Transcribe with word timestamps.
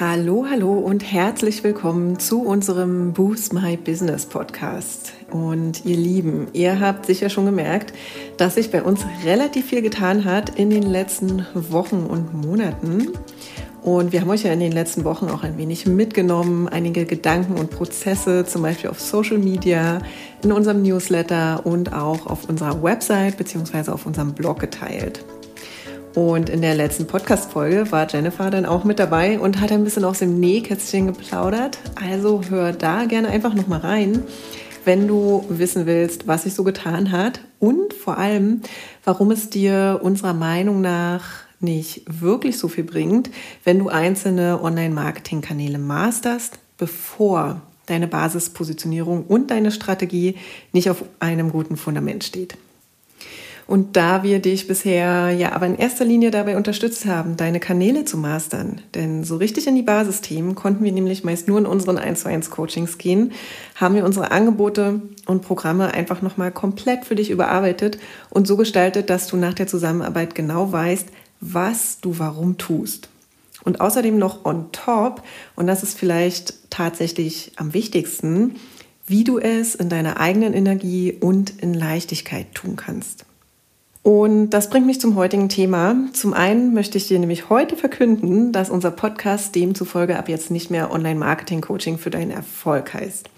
Hallo, 0.00 0.44
hallo 0.50 0.72
und 0.72 1.04
herzlich 1.04 1.62
willkommen 1.62 2.18
zu 2.18 2.42
unserem 2.42 3.12
Boost 3.12 3.52
My 3.52 3.76
Business 3.76 4.26
Podcast. 4.26 5.12
Und 5.30 5.84
ihr 5.84 5.96
Lieben, 5.96 6.48
ihr 6.52 6.80
habt 6.80 7.06
sicher 7.06 7.30
schon 7.30 7.46
gemerkt, 7.46 7.92
dass 8.36 8.56
sich 8.56 8.72
bei 8.72 8.82
uns 8.82 9.06
relativ 9.24 9.66
viel 9.66 9.82
getan 9.82 10.24
hat 10.24 10.58
in 10.58 10.70
den 10.70 10.82
letzten 10.82 11.46
Wochen 11.54 12.06
und 12.06 12.34
Monaten. 12.34 13.12
Und 13.82 14.12
wir 14.12 14.20
haben 14.20 14.30
euch 14.30 14.42
ja 14.42 14.52
in 14.52 14.58
den 14.58 14.72
letzten 14.72 15.04
Wochen 15.04 15.28
auch 15.28 15.44
ein 15.44 15.58
wenig 15.58 15.86
mitgenommen, 15.86 16.66
einige 16.66 17.04
Gedanken 17.04 17.56
und 17.56 17.70
Prozesse, 17.70 18.44
zum 18.44 18.62
Beispiel 18.62 18.90
auf 18.90 18.98
Social 18.98 19.38
Media, 19.38 20.00
in 20.42 20.50
unserem 20.50 20.82
Newsletter 20.82 21.64
und 21.64 21.92
auch 21.92 22.26
auf 22.26 22.48
unserer 22.48 22.82
Website 22.82 23.36
bzw. 23.36 23.92
auf 23.92 24.06
unserem 24.06 24.32
Blog 24.32 24.58
geteilt. 24.58 25.24
Und 26.14 26.48
in 26.48 26.60
der 26.60 26.76
letzten 26.76 27.08
Podcast-Folge 27.08 27.90
war 27.90 28.08
Jennifer 28.08 28.48
dann 28.48 28.66
auch 28.66 28.84
mit 28.84 29.00
dabei 29.00 29.40
und 29.40 29.60
hat 29.60 29.72
ein 29.72 29.82
bisschen 29.82 30.04
aus 30.04 30.20
dem 30.20 30.38
Nähkästchen 30.38 31.08
geplaudert. 31.08 31.78
Also 31.96 32.42
hör 32.48 32.72
da 32.72 33.04
gerne 33.06 33.28
einfach 33.28 33.52
nochmal 33.52 33.80
rein, 33.80 34.22
wenn 34.84 35.08
du 35.08 35.44
wissen 35.48 35.86
willst, 35.86 36.28
was 36.28 36.44
sich 36.44 36.54
so 36.54 36.62
getan 36.62 37.10
hat 37.10 37.40
und 37.58 37.94
vor 37.94 38.18
allem, 38.18 38.60
warum 39.02 39.32
es 39.32 39.50
dir 39.50 40.00
unserer 40.02 40.34
Meinung 40.34 40.80
nach 40.80 41.24
nicht 41.58 42.02
wirklich 42.06 42.58
so 42.58 42.68
viel 42.68 42.84
bringt, 42.84 43.30
wenn 43.64 43.80
du 43.80 43.88
einzelne 43.88 44.62
Online-Marketing-Kanäle 44.62 45.78
masterst, 45.78 46.58
bevor 46.78 47.60
deine 47.86 48.06
Basispositionierung 48.06 49.24
und 49.26 49.50
deine 49.50 49.72
Strategie 49.72 50.36
nicht 50.72 50.90
auf 50.90 51.02
einem 51.18 51.50
guten 51.50 51.76
Fundament 51.76 52.22
steht. 52.22 52.56
Und 53.66 53.96
da 53.96 54.22
wir 54.22 54.40
dich 54.40 54.66
bisher 54.66 55.30
ja 55.30 55.52
aber 55.52 55.66
in 55.66 55.78
erster 55.78 56.04
Linie 56.04 56.30
dabei 56.30 56.56
unterstützt 56.56 57.06
haben, 57.06 57.36
deine 57.36 57.60
Kanäle 57.60 58.04
zu 58.04 58.18
mastern, 58.18 58.82
denn 58.94 59.24
so 59.24 59.36
richtig 59.36 59.66
in 59.66 59.74
die 59.74 59.82
Basisthemen 59.82 60.54
konnten 60.54 60.84
wir 60.84 60.92
nämlich 60.92 61.24
meist 61.24 61.48
nur 61.48 61.58
in 61.58 61.66
unseren 61.66 61.96
1 61.96 62.20
zu 62.20 62.28
1 62.28 62.50
Coachings 62.50 62.98
gehen, 62.98 63.32
haben 63.74 63.94
wir 63.94 64.04
unsere 64.04 64.32
Angebote 64.32 65.00
und 65.24 65.42
Programme 65.42 65.94
einfach 65.94 66.20
nochmal 66.20 66.52
komplett 66.52 67.06
für 67.06 67.14
dich 67.14 67.30
überarbeitet 67.30 67.98
und 68.28 68.46
so 68.46 68.58
gestaltet, 68.58 69.08
dass 69.08 69.28
du 69.28 69.36
nach 69.38 69.54
der 69.54 69.66
Zusammenarbeit 69.66 70.34
genau 70.34 70.70
weißt, 70.70 71.08
was 71.40 72.00
du 72.00 72.18
warum 72.18 72.58
tust. 72.58 73.08
Und 73.64 73.80
außerdem 73.80 74.18
noch 74.18 74.44
on 74.44 74.72
top, 74.72 75.22
und 75.56 75.66
das 75.66 75.82
ist 75.82 75.98
vielleicht 75.98 76.70
tatsächlich 76.70 77.52
am 77.56 77.72
wichtigsten, 77.72 78.56
wie 79.06 79.24
du 79.24 79.38
es 79.38 79.74
in 79.74 79.88
deiner 79.88 80.20
eigenen 80.20 80.52
Energie 80.52 81.12
und 81.18 81.62
in 81.62 81.72
Leichtigkeit 81.72 82.54
tun 82.54 82.76
kannst. 82.76 83.24
Und 84.04 84.50
das 84.50 84.68
bringt 84.68 84.86
mich 84.86 85.00
zum 85.00 85.16
heutigen 85.16 85.48
Thema. 85.48 85.96
Zum 86.12 86.34
einen 86.34 86.74
möchte 86.74 86.98
ich 86.98 87.08
dir 87.08 87.18
nämlich 87.18 87.48
heute 87.48 87.74
verkünden, 87.74 88.52
dass 88.52 88.68
unser 88.68 88.90
Podcast 88.90 89.54
demzufolge 89.54 90.18
ab 90.18 90.28
jetzt 90.28 90.50
nicht 90.50 90.70
mehr 90.70 90.92
Online-Marketing-Coaching 90.92 91.96
für 91.96 92.10
deinen 92.10 92.30
Erfolg 92.30 92.92
heißt. 92.92 93.30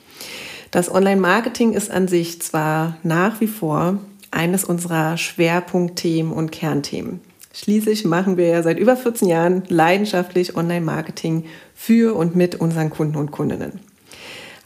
Das 0.73 0.93
Online-Marketing 0.93 1.73
ist 1.73 1.93
an 1.93 2.09
sich 2.09 2.43
zwar 2.43 2.97
nach 3.05 3.41
wie 3.41 3.47
vor 3.47 3.99
eines 4.33 4.65
unserer 4.65 5.17
Schwerpunktthemen 5.17 6.33
und 6.33 6.51
Kernthemen. 6.51 7.21
Schließlich 7.53 8.05
machen 8.05 8.37
wir 8.37 8.49
ja 8.49 8.65
seit 8.65 8.81
über 8.81 8.97
14 8.97 9.29
Jahren 9.29 9.63
leidenschaftlich 9.69 10.57
Online-Marketing 10.57 11.45
für 11.77 12.17
und 12.17 12.35
mit 12.35 12.57
unseren 12.57 12.91
Kunden 12.91 13.19
und 13.19 13.31
Kundinnen. 13.31 13.79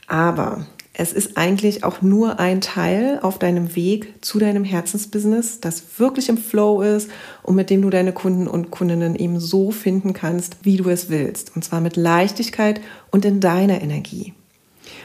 Aber 0.07 0.65
es 1.01 1.15
ist 1.15 1.39
eigentlich 1.39 1.83
auch 1.83 2.03
nur 2.03 2.39
ein 2.39 2.61
Teil 2.61 3.21
auf 3.23 3.39
deinem 3.39 3.75
Weg 3.75 4.23
zu 4.23 4.39
deinem 4.39 4.65
Herzensbusiness, 4.65 5.59
das 5.59 5.83
wirklich 5.97 6.29
im 6.29 6.37
Flow 6.37 6.83
ist 6.83 7.11
und 7.43 7.55
mit 7.55 7.71
dem 7.71 7.81
du 7.81 7.89
deine 7.89 8.13
Kunden 8.13 8.47
und 8.47 8.71
Kundinnen 8.71 9.17
eben 9.17 9.41
so 9.41 9.71
finden 9.71 10.13
kannst, 10.13 10.59
wie 10.63 10.77
du 10.77 10.91
es 10.91 11.09
willst. 11.09 11.57
Und 11.57 11.65
zwar 11.65 11.81
mit 11.81 11.97
Leichtigkeit 11.97 12.83
und 13.11 13.25
in 13.25 13.41
deiner 13.41 13.81
Energie. 13.81 14.35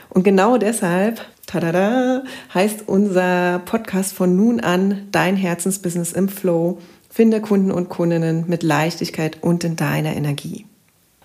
Und 0.10 0.24
genau 0.24 0.58
deshalb, 0.58 1.22
tada, 1.46 2.24
heißt 2.54 2.84
unser 2.88 3.60
Podcast 3.60 4.12
von 4.12 4.36
nun 4.36 4.60
an 4.60 5.08
Dein 5.14 5.38
Herzensbusiness 5.38 6.12
im 6.12 6.28
Flow. 6.28 6.80
Finde 7.10 7.40
Kunden 7.40 7.72
und 7.72 7.88
Kundinnen 7.88 8.44
mit 8.48 8.64
Leichtigkeit 8.64 9.42
und 9.42 9.64
in 9.64 9.78
deiner 9.78 10.14
Energie. 10.14 10.66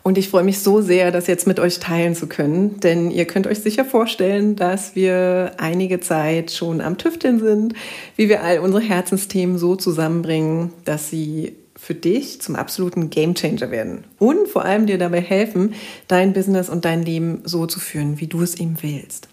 Und 0.03 0.17
ich 0.17 0.31
freue 0.31 0.45
mich 0.45 0.61
so 0.61 0.81
sehr, 0.81 1.11
das 1.11 1.27
jetzt 1.27 1.47
mit 1.47 1.61
euch 1.61 1.79
teilen 1.79 2.15
zu 2.15 2.27
können, 2.27 2.81
denn 2.81 3.11
ihr 3.11 3.27
könnt 3.27 3.47
euch 3.47 3.61
sicher 3.61 3.85
vorstellen, 3.85 4.57
dass 4.57 4.95
wir 4.95 5.53
einige 5.59 6.01
Zeit 6.01 6.53
schon 6.53 6.81
am 6.81 6.97
Tüfteln 6.97 7.39
sind, 7.39 7.75
wie 8.17 8.31
wir 8.31 8.43
all 8.43 8.61
unsere 8.61 8.83
Herzensthemen 8.83 9.59
so 9.59 9.77
zusammenbringen, 9.77 10.73
dass 10.87 11.11
sie 11.11 11.55
für 11.77 11.95
dich 11.95 12.41
zum 12.41 12.57
absoluten 12.57 13.11
Gamechanger 13.11 13.71
werden 13.71 14.05
und 14.19 14.49
vor 14.49 14.65
allem 14.65 14.87
dir 14.87 14.99
dabei 14.99 15.21
helfen, 15.21 15.75
dein 16.09 16.33
Business 16.33 16.69
und 16.69 16.85
dein 16.85 17.03
Leben 17.03 17.43
so 17.45 17.67
zu 17.67 17.81
führen, 17.81 18.21
wie 18.21 18.27
du 18.27 18.43
es 18.43 18.59
eben 18.59 18.77
willst. 18.83 19.29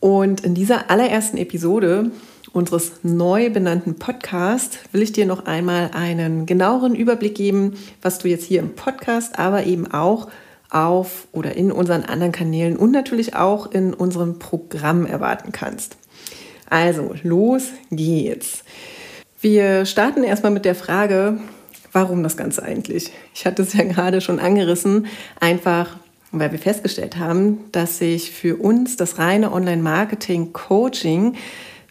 Und 0.00 0.42
in 0.42 0.54
dieser 0.54 0.90
allerersten 0.90 1.38
Episode 1.38 2.10
unseres 2.52 2.92
neu 3.02 3.50
benannten 3.50 3.96
Podcasts 3.96 4.78
will 4.92 5.02
ich 5.02 5.12
dir 5.12 5.26
noch 5.26 5.46
einmal 5.46 5.90
einen 5.92 6.46
genaueren 6.46 6.94
Überblick 6.94 7.34
geben, 7.34 7.74
was 8.02 8.18
du 8.18 8.28
jetzt 8.28 8.44
hier 8.44 8.60
im 8.60 8.74
Podcast, 8.74 9.38
aber 9.38 9.64
eben 9.64 9.90
auch 9.92 10.28
auf 10.70 11.28
oder 11.32 11.54
in 11.54 11.72
unseren 11.72 12.04
anderen 12.04 12.32
Kanälen 12.32 12.76
und 12.76 12.90
natürlich 12.90 13.34
auch 13.34 13.70
in 13.70 13.94
unserem 13.94 14.38
Programm 14.38 15.06
erwarten 15.06 15.52
kannst. 15.52 15.96
Also, 16.68 17.14
los 17.22 17.68
geht's. 17.90 18.64
Wir 19.40 19.86
starten 19.86 20.24
erstmal 20.24 20.52
mit 20.52 20.64
der 20.64 20.74
Frage, 20.74 21.38
warum 21.92 22.22
das 22.22 22.36
Ganze 22.36 22.62
eigentlich? 22.62 23.12
Ich 23.34 23.46
hatte 23.46 23.62
es 23.62 23.72
ja 23.72 23.84
gerade 23.84 24.20
schon 24.20 24.40
angerissen, 24.40 25.06
einfach 25.40 25.96
weil 26.32 26.52
wir 26.52 26.58
festgestellt 26.58 27.16
haben, 27.16 27.70
dass 27.72 27.98
sich 27.98 28.30
für 28.30 28.56
uns 28.56 28.96
das 28.96 29.18
reine 29.18 29.52
Online-Marketing-Coaching 29.52 31.36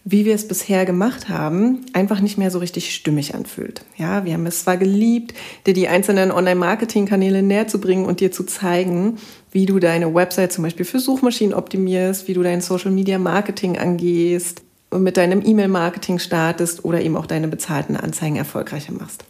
wie 0.07 0.23
wir 0.23 0.35
es 0.35 0.47
bisher 0.47 0.85
gemacht 0.85 1.29
haben, 1.29 1.81
einfach 1.91 2.21
nicht 2.21 2.37
mehr 2.37 2.51
so 2.51 2.59
richtig 2.59 2.93
stimmig 2.93 3.33
anfühlt. 3.33 3.83
Ja, 3.97 4.23
wir 4.23 4.33
haben 4.33 4.45
es 4.45 4.61
zwar 4.61 4.77
geliebt, 4.77 5.33
dir 5.65 5.73
die 5.73 5.87
einzelnen 5.87 6.31
Online-Marketing-Kanäle 6.31 7.41
näher 7.41 7.67
zu 7.67 7.81
bringen 7.81 8.05
und 8.05 8.19
dir 8.19 8.31
zu 8.31 8.43
zeigen, 8.43 9.17
wie 9.51 9.65
du 9.65 9.79
deine 9.79 10.13
Website 10.13 10.53
zum 10.53 10.63
Beispiel 10.63 10.85
für 10.85 10.99
Suchmaschinen 10.99 11.55
optimierst, 11.55 12.27
wie 12.27 12.35
du 12.35 12.43
dein 12.43 12.61
Social-Media-Marketing 12.61 13.79
angehst 13.79 14.61
und 14.91 15.01
mit 15.01 15.17
deinem 15.17 15.43
E-Mail-Marketing 15.43 16.19
startest 16.19 16.85
oder 16.85 17.01
eben 17.01 17.17
auch 17.17 17.25
deine 17.25 17.47
bezahlten 17.47 17.97
Anzeigen 17.97 18.35
erfolgreicher 18.35 18.93
machst. 18.93 19.25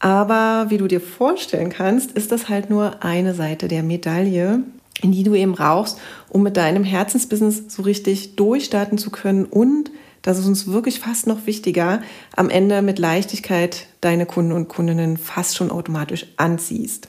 Aber 0.00 0.66
wie 0.68 0.78
du 0.78 0.88
dir 0.88 1.00
vorstellen 1.00 1.70
kannst, 1.70 2.10
ist 2.10 2.32
das 2.32 2.48
halt 2.48 2.70
nur 2.70 3.04
eine 3.04 3.34
Seite 3.34 3.68
der 3.68 3.84
Medaille 3.84 4.64
die 5.10 5.24
du 5.24 5.34
eben 5.34 5.54
rauchst, 5.54 5.98
um 6.28 6.44
mit 6.44 6.56
deinem 6.56 6.84
Herzensbusiness 6.84 7.64
so 7.66 7.82
richtig 7.82 8.36
durchstarten 8.36 8.98
zu 8.98 9.10
können 9.10 9.46
und 9.46 9.90
das 10.22 10.38
ist 10.38 10.46
uns 10.46 10.68
wirklich 10.68 11.00
fast 11.00 11.26
noch 11.26 11.46
wichtiger, 11.46 12.00
am 12.36 12.48
Ende 12.48 12.80
mit 12.80 13.00
Leichtigkeit 13.00 13.86
deine 14.00 14.24
Kunden 14.24 14.52
und 14.52 14.68
Kundinnen 14.68 15.16
fast 15.16 15.56
schon 15.56 15.72
automatisch 15.72 16.26
anziehst. 16.36 17.08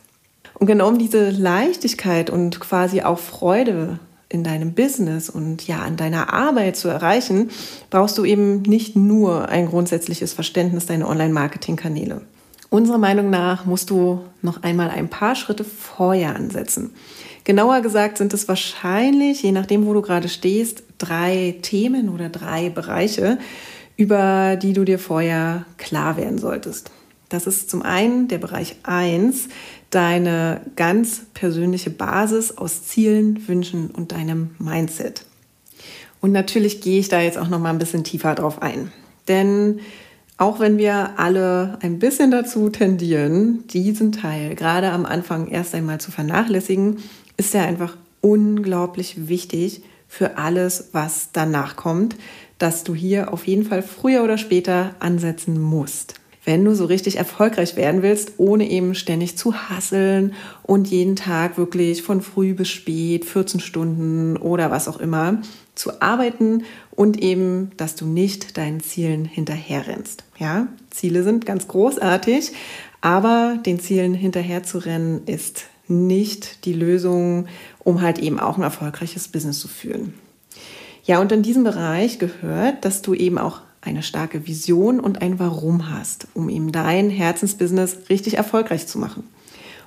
Und 0.55 0.67
genau 0.67 0.87
um 0.87 0.97
diese 0.97 1.29
Leichtigkeit 1.29 2.29
und 2.29 2.59
quasi 2.59 3.01
auch 3.01 3.19
Freude 3.19 3.99
in 4.29 4.43
deinem 4.43 4.73
Business 4.73 5.29
und 5.29 5.67
ja 5.67 5.79
an 5.79 5.95
deiner 5.95 6.33
Arbeit 6.33 6.75
zu 6.75 6.87
erreichen, 6.87 7.51
brauchst 7.91 8.17
du 8.17 8.25
eben 8.25 8.63
nicht 8.63 8.95
nur 8.95 9.47
ein 9.49 9.67
grundsätzliches 9.67 10.33
Verständnis 10.33 10.87
deiner 10.87 11.07
Online-Marketing-Kanäle. 11.07 12.21
Unserer 12.73 12.97
Meinung 12.97 13.29
nach 13.29 13.65
musst 13.65 13.91
du 13.91 14.21
noch 14.41 14.63
einmal 14.63 14.89
ein 14.89 15.07
paar 15.07 15.35
Schritte 15.35 15.63
vorher 15.63 16.35
ansetzen. 16.35 16.89
Genauer 17.43 17.81
gesagt 17.81 18.17
sind 18.17 18.33
es 18.33 18.47
wahrscheinlich, 18.47 19.43
je 19.43 19.51
nachdem, 19.51 19.85
wo 19.85 19.93
du 19.93 20.01
gerade 20.01 20.27
stehst, 20.27 20.81
drei 20.97 21.59
Themen 21.61 22.09
oder 22.09 22.29
drei 22.29 22.71
Bereiche, 22.71 23.37
über 23.95 24.55
die 24.55 24.73
du 24.73 24.85
dir 24.85 24.97
vorher 24.97 25.67
klar 25.77 26.17
werden 26.17 26.39
solltest. 26.39 26.89
Das 27.29 27.45
ist 27.45 27.69
zum 27.69 27.83
einen 27.83 28.27
der 28.27 28.39
Bereich 28.39 28.77
1, 28.81 29.49
deine 29.91 30.61
ganz 30.75 31.27
persönliche 31.35 31.91
Basis 31.91 32.57
aus 32.57 32.85
Zielen, 32.85 33.47
Wünschen 33.47 33.91
und 33.91 34.13
deinem 34.13 34.55
Mindset. 34.57 35.25
Und 36.21 36.31
natürlich 36.31 36.81
gehe 36.81 36.99
ich 36.99 37.07
da 37.07 37.21
jetzt 37.21 37.37
auch 37.37 37.49
noch 37.49 37.59
mal 37.59 37.69
ein 37.69 37.77
bisschen 37.77 38.03
tiefer 38.03 38.33
drauf 38.33 38.63
ein. 38.63 38.91
Denn 39.27 39.79
auch 40.43 40.59
wenn 40.59 40.77
wir 40.77 41.17
alle 41.17 41.77
ein 41.81 41.99
bisschen 41.99 42.29
dazu 42.29 42.67
tendieren, 42.67 43.65
diesen 43.69 44.11
Teil 44.11 44.55
gerade 44.55 44.91
am 44.91 45.05
Anfang 45.05 45.47
erst 45.47 45.73
einmal 45.73 46.01
zu 46.01 46.11
vernachlässigen, 46.11 46.97
ist 47.37 47.55
er 47.55 47.63
einfach 47.63 47.95
unglaublich 48.19 49.29
wichtig 49.29 49.83
für 50.09 50.37
alles, 50.37 50.89
was 50.91 51.29
danach 51.31 51.77
kommt, 51.77 52.17
dass 52.57 52.83
du 52.83 52.93
hier 52.93 53.31
auf 53.31 53.47
jeden 53.47 53.63
Fall 53.63 53.81
früher 53.81 54.21
oder 54.21 54.37
später 54.37 54.95
ansetzen 54.99 55.61
musst. 55.61 56.15
Wenn 56.43 56.65
du 56.65 56.75
so 56.75 56.83
richtig 56.83 57.17
erfolgreich 57.17 57.77
werden 57.77 58.01
willst, 58.01 58.33
ohne 58.35 58.69
eben 58.69 58.95
ständig 58.95 59.37
zu 59.37 59.55
hasseln 59.55 60.33
und 60.61 60.89
jeden 60.89 61.15
Tag 61.15 61.57
wirklich 61.57 62.03
von 62.03 62.19
früh 62.19 62.53
bis 62.53 62.67
spät, 62.67 63.23
14 63.23 63.61
Stunden 63.61 64.35
oder 64.35 64.69
was 64.71 64.89
auch 64.89 64.99
immer, 64.99 65.41
zu 65.73 66.01
arbeiten 66.01 66.63
und 66.95 67.21
eben, 67.21 67.71
dass 67.77 67.95
du 67.95 68.05
nicht 68.05 68.57
deinen 68.57 68.81
Zielen 68.81 69.25
hinterherrennst. 69.25 70.23
Ja, 70.37 70.67
Ziele 70.89 71.23
sind 71.23 71.45
ganz 71.45 71.67
großartig, 71.67 72.51
aber 73.01 73.57
den 73.65 73.79
Zielen 73.79 74.13
hinterherzurennen 74.13 75.25
ist 75.25 75.65
nicht 75.87 76.65
die 76.65 76.73
Lösung, 76.73 77.47
um 77.79 78.01
halt 78.01 78.19
eben 78.19 78.39
auch 78.39 78.57
ein 78.57 78.63
erfolgreiches 78.63 79.27
Business 79.27 79.59
zu 79.59 79.67
führen. 79.67 80.13
Ja, 81.03 81.19
und 81.19 81.31
in 81.31 81.43
diesem 81.43 81.63
Bereich 81.63 82.19
gehört, 82.19 82.85
dass 82.85 83.01
du 83.01 83.13
eben 83.13 83.37
auch 83.37 83.61
eine 83.81 84.03
starke 84.03 84.47
Vision 84.47 85.01
und 85.01 85.21
ein 85.21 85.39
Warum 85.39 85.89
hast, 85.89 86.27
um 86.33 86.47
eben 86.47 86.71
dein 86.71 87.09
Herzensbusiness 87.09 87.97
richtig 88.09 88.37
erfolgreich 88.37 88.87
zu 88.87 88.97
machen. 88.97 89.23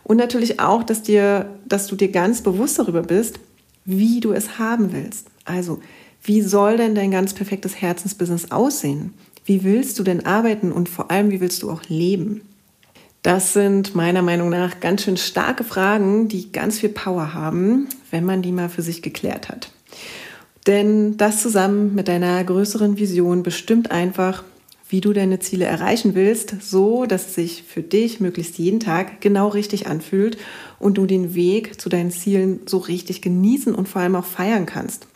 Und 0.05 0.19
natürlich 0.19 0.61
auch, 0.61 0.83
dass, 0.83 1.03
dir, 1.03 1.51
dass 1.67 1.87
du 1.87 1.97
dir 1.97 2.09
ganz 2.09 2.43
bewusst 2.43 2.79
darüber 2.79 3.03
bist, 3.03 3.41
wie 3.87 4.21
du 4.21 4.33
es 4.33 4.59
haben 4.59 4.93
willst. 4.93 5.29
Also, 5.45 5.81
wie 6.27 6.43
soll 6.43 6.77
denn 6.77 6.95
dein 6.95 7.11
ganz 7.11 7.35
perfektes 7.35 7.81
Herzensbusiness 7.81 8.51
aussehen? 8.51 9.15
Wie 9.45 9.63
willst 9.63 9.99
du 9.99 10.03
denn 10.03 10.27
arbeiten 10.27 10.73
und 10.73 10.89
vor 10.89 11.11
allem, 11.11 11.31
wie 11.31 11.41
willst 11.41 11.63
du 11.63 11.71
auch 11.71 11.83
leben? 11.89 12.43
Das 13.23 13.53
sind 13.53 13.95
meiner 13.95 14.23
Meinung 14.23 14.51
nach 14.51 14.81
ganz 14.81 15.03
schön 15.03 15.17
starke 15.17 15.65
Fragen, 15.65 16.29
die 16.29 16.53
ganz 16.53 16.81
viel 16.81 16.89
Power 16.89 17.33
haben, 17.33 17.89
wenn 18.11 18.25
man 18.25 18.43
die 18.43 18.53
mal 18.53 18.69
für 18.69 18.83
sich 18.83 19.03
geklärt 19.03 19.49
hat. 19.49 19.71
Denn 20.67 21.17
das 21.17 21.43
zusammen 21.43 21.95
mit 21.95 22.09
deiner 22.09 22.43
größeren 22.43 22.99
Vision 22.99 23.45
bestimmt 23.45 23.93
einfach, 23.93 24.43
wie 24.89 25.01
du 25.01 25.13
deine 25.13 25.39
Ziele 25.39 25.65
erreichen 25.65 26.15
willst, 26.15 26.57
so 26.61 27.07
dass 27.07 27.29
es 27.29 27.35
sich 27.35 27.63
für 27.63 27.83
dich 27.83 28.21
möglichst 28.21 28.59
jeden 28.59 28.81
Tag 28.81 29.21
genau 29.21 29.49
richtig 29.49 29.87
anfühlt 29.87 30.39
und 30.79 30.99
du 30.99 31.07
den 31.07 31.35
Weg 31.35 31.81
zu 31.81 31.89
deinen 31.89 32.11
Zielen 32.11 32.61
so 32.67 32.79
richtig 32.79 33.23
genießen 33.23 33.75
und 33.75 33.89
vor 33.89 34.03
allem 34.03 34.17
auch 34.17 34.25
feiern 34.25 34.67
kannst. 34.67 35.07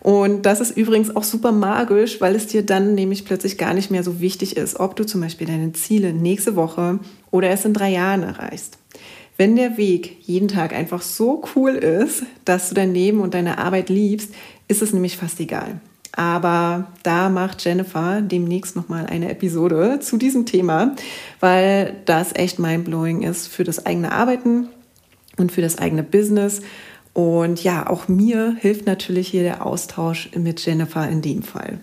Und 0.00 0.42
das 0.46 0.60
ist 0.60 0.76
übrigens 0.76 1.14
auch 1.14 1.24
super 1.24 1.52
magisch, 1.52 2.20
weil 2.20 2.34
es 2.34 2.46
dir 2.46 2.64
dann 2.64 2.94
nämlich 2.94 3.24
plötzlich 3.24 3.58
gar 3.58 3.74
nicht 3.74 3.90
mehr 3.90 4.04
so 4.04 4.20
wichtig 4.20 4.56
ist, 4.56 4.78
ob 4.78 4.96
du 4.96 5.04
zum 5.04 5.20
Beispiel 5.20 5.46
deine 5.46 5.72
Ziele 5.72 6.12
nächste 6.12 6.56
Woche 6.56 7.00
oder 7.30 7.48
erst 7.48 7.64
in 7.64 7.74
drei 7.74 7.90
Jahren 7.90 8.22
erreichst. 8.22 8.78
Wenn 9.36 9.56
der 9.56 9.76
Weg 9.76 10.16
jeden 10.22 10.48
Tag 10.48 10.72
einfach 10.72 11.02
so 11.02 11.44
cool 11.54 11.70
ist, 11.70 12.24
dass 12.44 12.68
du 12.68 12.74
dein 12.74 12.92
Leben 12.92 13.20
und 13.20 13.34
deine 13.34 13.58
Arbeit 13.58 13.88
liebst, 13.88 14.32
ist 14.66 14.82
es 14.82 14.92
nämlich 14.92 15.16
fast 15.16 15.38
egal. 15.40 15.80
Aber 16.12 16.88
da 17.04 17.28
macht 17.28 17.64
Jennifer 17.64 18.20
demnächst 18.20 18.74
nochmal 18.74 19.06
eine 19.06 19.30
Episode 19.30 20.00
zu 20.00 20.16
diesem 20.16 20.46
Thema, 20.46 20.96
weil 21.38 21.94
das 22.06 22.34
echt 22.34 22.58
mindblowing 22.58 23.22
ist 23.22 23.46
für 23.46 23.62
das 23.62 23.86
eigene 23.86 24.10
Arbeiten 24.10 24.68
und 25.36 25.52
für 25.52 25.62
das 25.62 25.78
eigene 25.78 26.02
Business. 26.02 26.60
Und 27.18 27.64
ja, 27.64 27.90
auch 27.90 28.06
mir 28.06 28.54
hilft 28.60 28.86
natürlich 28.86 29.26
hier 29.26 29.42
der 29.42 29.66
Austausch 29.66 30.30
mit 30.36 30.64
Jennifer 30.64 31.08
in 31.08 31.20
dem 31.20 31.42
Fall. 31.42 31.80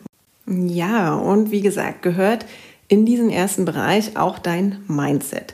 Ja, 0.47 1.13
und 1.13 1.51
wie 1.51 1.59
gesagt, 1.59 2.03
gehört 2.03 2.45
in 2.87 3.05
diesen 3.05 3.29
ersten 3.29 3.65
Bereich 3.65 4.15
auch 4.15 4.39
dein 4.39 4.77
Mindset. 4.87 5.53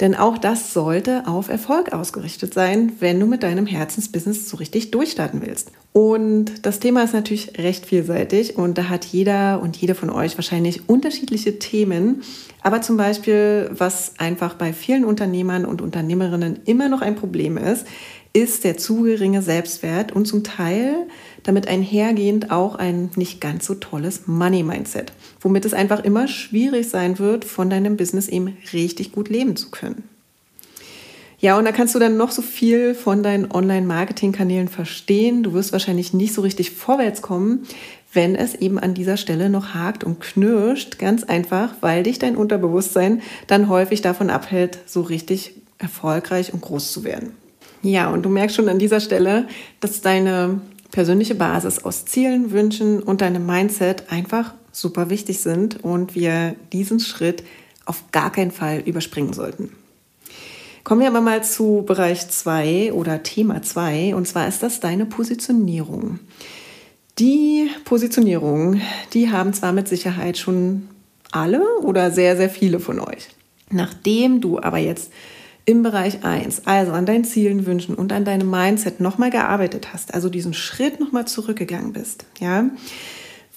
Denn 0.00 0.14
auch 0.14 0.36
das 0.36 0.74
sollte 0.74 1.26
auf 1.26 1.48
Erfolg 1.48 1.94
ausgerichtet 1.94 2.52
sein, 2.52 2.92
wenn 3.00 3.18
du 3.20 3.24
mit 3.24 3.42
deinem 3.42 3.64
Herzensbusiness 3.64 4.50
so 4.50 4.58
richtig 4.58 4.90
durchstarten 4.90 5.40
willst. 5.40 5.70
Und 5.94 6.66
das 6.66 6.80
Thema 6.80 7.02
ist 7.02 7.14
natürlich 7.14 7.58
recht 7.58 7.86
vielseitig 7.86 8.58
und 8.58 8.76
da 8.76 8.90
hat 8.90 9.06
jeder 9.06 9.62
und 9.62 9.78
jede 9.78 9.94
von 9.94 10.10
euch 10.10 10.36
wahrscheinlich 10.36 10.90
unterschiedliche 10.90 11.58
Themen. 11.58 12.22
Aber 12.62 12.82
zum 12.82 12.98
Beispiel, 12.98 13.70
was 13.72 14.12
einfach 14.18 14.54
bei 14.54 14.72
vielen 14.72 15.04
Unternehmern 15.04 15.64
und 15.64 15.80
Unternehmerinnen 15.80 16.60
immer 16.66 16.88
noch 16.88 17.00
ein 17.00 17.14
Problem 17.14 17.56
ist, 17.56 17.86
ist 18.32 18.64
der 18.64 18.76
zu 18.78 19.02
geringe 19.02 19.42
Selbstwert 19.42 20.12
und 20.12 20.26
zum 20.26 20.42
Teil 20.42 21.06
damit 21.42 21.68
einhergehend 21.68 22.50
auch 22.50 22.76
ein 22.76 23.10
nicht 23.16 23.40
ganz 23.40 23.66
so 23.66 23.74
tolles 23.74 24.26
Money-Mindset, 24.26 25.12
womit 25.40 25.64
es 25.64 25.74
einfach 25.74 26.04
immer 26.04 26.28
schwierig 26.28 26.88
sein 26.88 27.18
wird, 27.18 27.44
von 27.44 27.68
deinem 27.68 27.96
Business 27.96 28.28
eben 28.28 28.56
richtig 28.72 29.12
gut 29.12 29.28
leben 29.28 29.56
zu 29.56 29.70
können. 29.70 30.04
Ja, 31.40 31.58
und 31.58 31.64
da 31.64 31.72
kannst 31.72 31.96
du 31.96 31.98
dann 31.98 32.16
noch 32.16 32.30
so 32.30 32.40
viel 32.40 32.94
von 32.94 33.24
deinen 33.24 33.50
Online-Marketing-Kanälen 33.50 34.68
verstehen. 34.68 35.42
Du 35.42 35.54
wirst 35.54 35.72
wahrscheinlich 35.72 36.14
nicht 36.14 36.34
so 36.34 36.42
richtig 36.42 36.70
vorwärts 36.70 37.20
kommen, 37.20 37.66
wenn 38.12 38.36
es 38.36 38.54
eben 38.54 38.78
an 38.78 38.94
dieser 38.94 39.16
Stelle 39.16 39.50
noch 39.50 39.74
hakt 39.74 40.04
und 40.04 40.20
knirscht. 40.20 41.00
Ganz 41.00 41.24
einfach, 41.24 41.74
weil 41.80 42.04
dich 42.04 42.20
dein 42.20 42.36
Unterbewusstsein 42.36 43.22
dann 43.48 43.68
häufig 43.68 44.02
davon 44.02 44.30
abhält, 44.30 44.78
so 44.86 45.00
richtig 45.00 45.54
erfolgreich 45.78 46.52
und 46.54 46.62
groß 46.62 46.92
zu 46.92 47.02
werden. 47.02 47.41
Ja, 47.82 48.10
und 48.10 48.22
du 48.22 48.28
merkst 48.28 48.56
schon 48.56 48.68
an 48.68 48.78
dieser 48.78 49.00
Stelle, 49.00 49.48
dass 49.80 50.00
deine 50.00 50.60
persönliche 50.92 51.34
Basis 51.34 51.84
aus 51.84 52.04
Zielen, 52.04 52.52
Wünschen 52.52 53.02
und 53.02 53.20
deinem 53.20 53.44
Mindset 53.44 54.10
einfach 54.10 54.54
super 54.70 55.10
wichtig 55.10 55.40
sind 55.40 55.82
und 55.82 56.14
wir 56.14 56.54
diesen 56.72 57.00
Schritt 57.00 57.42
auf 57.84 58.04
gar 58.12 58.30
keinen 58.30 58.52
Fall 58.52 58.80
überspringen 58.84 59.32
sollten. 59.32 59.72
Kommen 60.84 61.00
wir 61.00 61.08
aber 61.08 61.20
mal 61.20 61.44
zu 61.44 61.84
Bereich 61.86 62.28
2 62.28 62.92
oder 62.92 63.22
Thema 63.22 63.62
2 63.62 64.14
und 64.14 64.26
zwar 64.26 64.48
ist 64.48 64.62
das 64.62 64.80
deine 64.80 65.06
Positionierung. 65.06 66.18
Die 67.18 67.70
Positionierung, 67.84 68.80
die 69.12 69.30
haben 69.30 69.52
zwar 69.52 69.72
mit 69.72 69.88
Sicherheit 69.88 70.38
schon 70.38 70.88
alle 71.30 71.62
oder 71.80 72.10
sehr, 72.10 72.36
sehr 72.36 72.50
viele 72.50 72.80
von 72.80 73.00
euch. 73.00 73.28
Nachdem 73.70 74.40
du 74.40 74.60
aber 74.60 74.78
jetzt 74.78 75.12
im 75.64 75.82
Bereich 75.82 76.24
1, 76.24 76.66
also 76.66 76.92
an 76.92 77.06
deinen 77.06 77.24
Zielen, 77.24 77.66
Wünschen 77.66 77.94
und 77.94 78.12
an 78.12 78.24
deinem 78.24 78.50
Mindset 78.50 79.00
nochmal 79.00 79.30
gearbeitet 79.30 79.92
hast, 79.92 80.14
also 80.14 80.28
diesen 80.28 80.54
Schritt 80.54 81.00
nochmal 81.00 81.26
zurückgegangen 81.26 81.92
bist, 81.92 82.24
ja, 82.40 82.70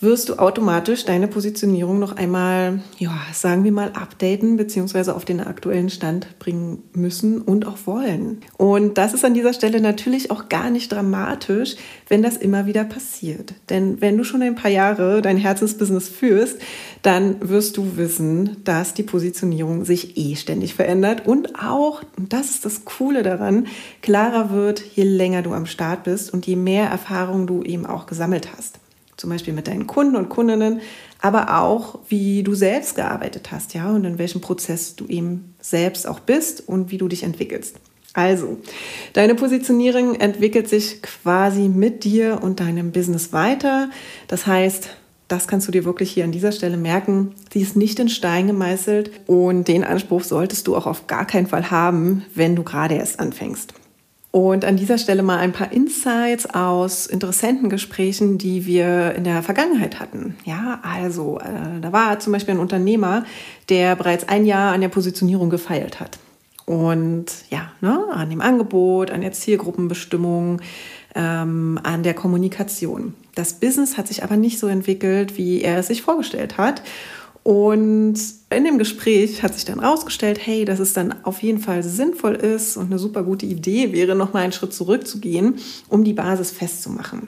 wirst 0.02 0.28
du 0.28 0.36
automatisch 0.36 1.06
deine 1.06 1.28
Positionierung 1.28 2.00
noch 2.00 2.18
einmal, 2.18 2.82
ja, 2.98 3.18
sagen 3.34 3.64
wir 3.64 3.72
mal, 3.72 3.92
updaten 3.94 4.58
bzw. 4.58 5.12
auf 5.12 5.24
den 5.24 5.40
aktuellen 5.40 5.90
Stand 5.90 6.38
bringen 6.38 6.84
müssen 6.94 7.42
und 7.42 7.66
auch 7.66 7.78
wollen. 7.86 8.42
Und 8.58 8.98
das 8.98 9.14
ist 9.14 9.24
an 9.24 9.34
dieser 9.34 9.54
Stelle 9.54 9.80
natürlich 9.80 10.32
auch 10.32 10.50
gar 10.50 10.70
nicht 10.70 10.92
dramatisch, 10.92 11.76
wenn 12.10 12.22
das 12.22 12.36
immer 12.36 12.66
wieder 12.66 12.84
passiert. 12.84 13.54
Denn 13.70 14.02
wenn 14.02 14.18
du 14.18 14.26
schon 14.26 14.42
ein 14.42 14.56
paar 14.56 14.72
Jahre 14.72 15.22
dein 15.22 15.38
Herzensbusiness 15.38 16.10
führst, 16.10 16.58
dann 17.02 17.38
wirst 17.48 17.78
du 17.78 17.96
wissen, 17.96 18.58
dass 18.66 18.94
die 18.94 19.04
Positionierung 19.04 19.86
sich 19.86 20.18
eh 20.18 20.36
ständig 20.36 20.76
verändert 20.76 21.26
und 21.26 21.56
auch, 21.60 22.04
und 22.18 22.34
das 22.34 22.50
ist 22.50 22.66
das 22.66 22.84
Coole 22.84 23.24
daran, 23.24 23.68
klarer 24.02 24.52
wird, 24.52 24.82
je 24.82 25.04
länger 25.04 25.42
du 25.42 25.54
am 25.54 25.66
Start 25.66 26.04
bist 26.04 26.34
und 26.34 26.46
je 26.46 26.58
mehr 26.58 26.90
Erfahrung 26.90 27.48
du 27.48 27.64
eben 27.64 27.86
auch 27.86 28.08
gesammelt 28.08 28.50
hast 28.58 28.80
zum 29.26 29.32
Beispiel 29.32 29.56
mit 29.56 29.68
deinen 29.68 29.88
Kunden 29.88 30.16
und 30.16 30.30
Kundinnen, 30.30 30.82
aber 31.20 31.60
auch, 31.60 31.98
wie 32.10 32.44
du 32.44 32.54
selbst 32.54 32.94
gearbeitet 32.96 33.52
hast, 33.52 33.74
ja, 33.74 33.90
und 33.90 34.06
in 34.06 34.20
welchem 34.20 34.40
Prozess 34.40 34.96
du 34.96 35.08
eben 35.08 35.56
selbst 35.60 36.08
auch 36.08 36.20
bist 36.20 36.68
und 36.68 36.92
wie 36.92 37.00
du 37.00 37.08
dich 37.08 37.24
entwickelst. 37.24 37.78
Also, 38.14 38.60
deine 39.14 39.34
Positionierung 39.34 40.14
entwickelt 40.14 40.70
sich 40.70 41.02
quasi 41.02 41.70
mit 41.70 42.04
dir 42.04 42.40
und 42.44 42.60
deinem 42.60 42.92
Business 42.92 43.34
weiter. 43.34 43.90
Das 44.28 44.46
heißt, 44.46 44.90
das 45.28 45.48
kannst 45.48 45.68
du 45.68 45.72
dir 45.72 45.86
wirklich 45.86 46.12
hier 46.12 46.24
an 46.24 46.32
dieser 46.32 46.52
Stelle 46.52 46.78
merken. 46.78 47.34
Sie 47.52 47.62
ist 47.62 47.76
nicht 47.76 47.98
in 47.98 48.10
Stein 48.10 48.46
gemeißelt 48.46 49.10
und 49.26 49.68
den 49.68 49.84
Anspruch 49.84 50.24
solltest 50.24 50.68
du 50.68 50.76
auch 50.76 50.86
auf 50.86 51.08
gar 51.08 51.26
keinen 51.26 51.48
Fall 51.48 51.72
haben, 51.72 52.24
wenn 52.36 52.56
du 52.56 52.62
gerade 52.62 52.94
erst 52.94 53.20
anfängst. 53.20 53.74
Und 54.36 54.66
an 54.66 54.76
dieser 54.76 54.98
Stelle 54.98 55.24
mal 55.24 55.38
ein 55.38 55.54
paar 55.54 55.72
Insights 55.72 56.46
aus 56.46 57.08
Interessentengesprächen, 57.08 58.38
die 58.38 58.66
wir 58.66 59.16
in 59.16 59.24
der 59.24 59.42
Vergangenheit 59.44 60.02
hatten. 60.02 60.36
Ja, 60.44 60.82
also 60.84 61.40
äh, 61.40 61.80
da 61.80 61.94
war 61.94 62.20
zum 62.20 62.34
Beispiel 62.34 62.56
ein 62.56 62.60
Unternehmer, 62.60 63.24
der 63.70 63.96
bereits 63.96 64.28
ein 64.28 64.46
Jahr 64.46 64.74
an 64.74 64.82
der 64.82 64.90
Positionierung 64.90 65.50
gefeilt 65.50 66.02
hat. 66.02 66.20
Und 66.66 67.28
ja, 67.50 67.72
ne, 67.80 67.98
an 68.12 68.30
dem 68.30 68.42
Angebot, 68.42 69.10
an 69.10 69.22
der 69.22 69.32
Zielgruppenbestimmung, 69.32 70.62
ähm, 71.16 71.80
an 71.84 72.04
der 72.04 72.14
Kommunikation. 72.14 73.14
Das 73.36 73.54
Business 73.54 73.98
hat 73.98 74.10
sich 74.10 74.22
aber 74.22 74.36
nicht 74.36 74.60
so 74.60 74.68
entwickelt, 74.68 75.38
wie 75.38 75.62
er 75.62 75.80
es 75.80 75.88
sich 75.88 76.02
vorgestellt 76.02 76.58
hat. 76.58 76.82
Und 77.46 78.16
in 78.50 78.64
dem 78.64 78.80
Gespräch 78.80 79.44
hat 79.44 79.54
sich 79.54 79.66
dann 79.66 79.80
herausgestellt, 79.80 80.40
hey, 80.44 80.66
dass 80.66 80.80
es 80.80 80.94
dann 80.94 81.14
auf 81.22 81.44
jeden 81.44 81.60
Fall 81.60 81.84
sinnvoll 81.84 82.34
ist 82.34 82.76
und 82.76 82.88
eine 82.88 82.98
super 82.98 83.22
gute 83.22 83.46
Idee 83.46 83.94
wäre, 83.94 84.16
nochmal 84.16 84.42
einen 84.42 84.52
Schritt 84.52 84.74
zurückzugehen, 84.74 85.60
um 85.88 86.04
die 86.04 86.14
Basis 86.14 86.50
festzumachen. 86.50 87.28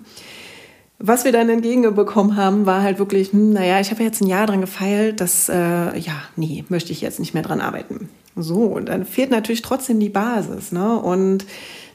Was 0.98 1.24
wir 1.24 1.32
dann 1.32 1.50
entgegenbekommen 1.50 2.36
haben, 2.36 2.66
war 2.66 2.82
halt 2.82 2.98
wirklich, 2.98 3.32
hm, 3.32 3.54
naja, 3.54 3.80
ich 3.80 3.92
habe 3.92 4.02
jetzt 4.02 4.20
ein 4.22 4.28
Jahr 4.28 4.48
dran 4.48 4.60
gefeilt, 4.60 5.22
das, 5.22 5.50
äh, 5.50 5.54
ja, 5.54 6.24
nee, 6.36 6.66
möchte 6.68 6.92
ich 6.92 7.02
jetzt 7.02 7.20
nicht 7.20 7.36
mehr 7.36 7.44
dran 7.44 7.62
arbeiten. 7.62 8.10
So, 8.36 8.64
und 8.64 8.90
dann 8.90 9.06
fehlt 9.06 9.30
natürlich 9.30 9.62
trotzdem 9.62 10.00
die 10.00 10.10
Basis, 10.10 10.72
ne? 10.72 11.00
Und 11.00 11.46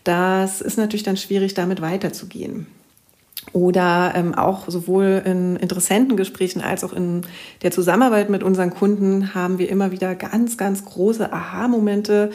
das 0.04 0.60
ist 0.60 0.78
natürlich 0.78 1.02
dann 1.02 1.16
schwierig, 1.16 1.54
damit 1.54 1.82
weiterzugehen. 1.82 2.68
Oder 3.52 4.12
ähm, 4.14 4.34
auch 4.34 4.68
sowohl 4.68 5.20
in 5.24 5.56
Interessentengesprächen 5.56 6.62
als 6.62 6.84
auch 6.84 6.92
in 6.92 7.22
der 7.62 7.72
Zusammenarbeit 7.72 8.30
mit 8.30 8.42
unseren 8.42 8.70
Kunden 8.70 9.34
haben 9.34 9.58
wir 9.58 9.68
immer 9.68 9.90
wieder 9.90 10.14
ganz, 10.14 10.56
ganz 10.56 10.84
große 10.84 11.32
Aha-Momente, 11.32 12.30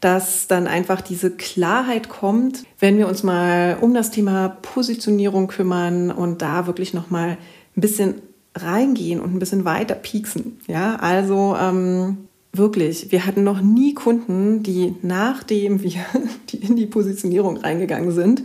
dass 0.00 0.46
dann 0.46 0.66
einfach 0.66 1.00
diese 1.00 1.32
Klarheit 1.32 2.08
kommt, 2.08 2.64
wenn 2.78 2.96
wir 2.96 3.08
uns 3.08 3.22
mal 3.22 3.76
um 3.80 3.92
das 3.92 4.12
Thema 4.12 4.48
Positionierung 4.62 5.48
kümmern 5.48 6.10
und 6.10 6.42
da 6.42 6.66
wirklich 6.66 6.94
nochmal 6.94 7.38
ein 7.76 7.80
bisschen 7.80 8.22
reingehen 8.54 9.20
und 9.20 9.34
ein 9.34 9.38
bisschen 9.38 9.64
weiter 9.64 9.94
pieksen. 9.94 10.60
Ja, 10.68 10.96
also 10.96 11.56
ähm, 11.60 12.28
wirklich, 12.52 13.10
wir 13.10 13.26
hatten 13.26 13.44
noch 13.44 13.62
nie 13.62 13.94
Kunden, 13.94 14.62
die 14.62 14.94
nachdem 15.02 15.82
wir 15.82 16.04
in 16.52 16.76
die 16.76 16.86
Positionierung 16.86 17.56
reingegangen 17.56 18.12
sind, 18.12 18.42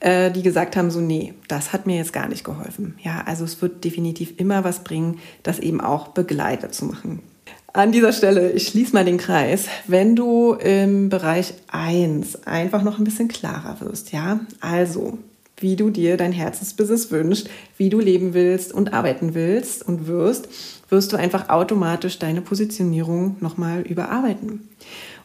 äh, 0.00 0.30
die 0.30 0.42
gesagt 0.42 0.76
haben, 0.76 0.90
so 0.90 1.00
nee, 1.00 1.34
das 1.48 1.72
hat 1.72 1.86
mir 1.86 1.96
jetzt 1.96 2.12
gar 2.12 2.28
nicht 2.28 2.44
geholfen. 2.44 2.94
Ja, 3.02 3.22
also 3.26 3.44
es 3.44 3.60
wird 3.60 3.84
definitiv 3.84 4.34
immer 4.38 4.64
was 4.64 4.82
bringen, 4.82 5.18
das 5.42 5.58
eben 5.58 5.80
auch 5.80 6.08
Begleiter 6.08 6.70
zu 6.70 6.86
machen. 6.86 7.20
An 7.72 7.92
dieser 7.92 8.12
Stelle, 8.12 8.50
ich 8.50 8.66
schließe 8.66 8.92
mal 8.94 9.04
den 9.04 9.18
Kreis. 9.18 9.66
Wenn 9.86 10.16
du 10.16 10.54
im 10.54 11.08
Bereich 11.08 11.54
1 11.68 12.46
einfach 12.46 12.82
noch 12.82 12.98
ein 12.98 13.04
bisschen 13.04 13.28
klarer 13.28 13.80
wirst, 13.80 14.10
ja, 14.10 14.40
also 14.60 15.18
wie 15.60 15.76
du 15.76 15.90
dir 15.90 16.16
dein 16.16 16.32
Herzensbusiness 16.32 17.10
wünschst, 17.10 17.48
wie 17.76 17.90
du 17.90 18.00
leben 18.00 18.34
willst 18.34 18.72
und 18.72 18.92
arbeiten 18.92 19.34
willst 19.34 19.86
und 19.86 20.06
wirst, 20.06 20.48
wirst 20.88 21.12
du 21.12 21.16
einfach 21.16 21.48
automatisch 21.48 22.18
deine 22.18 22.40
Positionierung 22.40 23.36
nochmal 23.40 23.82
überarbeiten. 23.82 24.68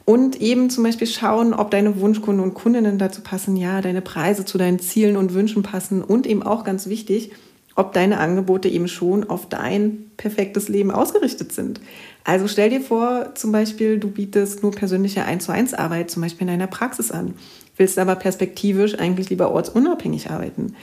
Und 0.06 0.40
eben 0.40 0.70
zum 0.70 0.84
Beispiel 0.84 1.08
schauen, 1.08 1.54
ob 1.54 1.72
deine 1.72 2.00
Wunschkunden 2.00 2.44
und 2.44 2.54
Kundinnen 2.54 3.00
dazu 3.00 3.22
passen, 3.22 3.56
ja, 3.58 3.82
deine 3.82 4.02
Preise 4.02 4.46
zu 4.46 4.60
deinen 4.60 4.80
Zielen 4.80 5.18
und 5.18 5.34
Wünschen 5.34 5.64
passen 5.64 6.04
und 6.04 6.28
eben 6.28 6.44
auch 6.44 6.64
ganz 6.64 6.88
wichtig, 6.88 7.32
ob 7.76 7.92
deine 7.92 8.20
Angebote 8.20 8.70
eben 8.70 8.88
schon 8.88 9.30
auf 9.30 9.50
dein 9.50 10.12
perfektes 10.16 10.70
Leben 10.70 10.92
ausgerichtet 10.92 11.52
sind. 11.52 11.82
Also 12.24 12.48
stell 12.48 12.70
dir 12.70 12.82
vor, 12.82 13.36
zum 13.36 13.52
Beispiel, 13.52 14.00
du 14.00 14.10
bietest 14.10 14.64
nur 14.64 14.72
persönliche 14.72 15.26
1 15.26 15.46
zu 15.46 15.52
1 15.52 15.74
Arbeit, 15.74 16.10
zum 16.10 16.22
Beispiel 16.22 16.48
in 16.48 16.54
einer 16.54 16.68
Praxis 16.68 17.12
an, 17.12 17.34
willst 17.78 17.98
aber 18.00 18.16
perspektivisch 18.16 18.98
eigentlich 18.98 19.30
lieber 19.30 19.52
ortsunabhängig 19.52 20.30
arbeiten. 20.30 20.76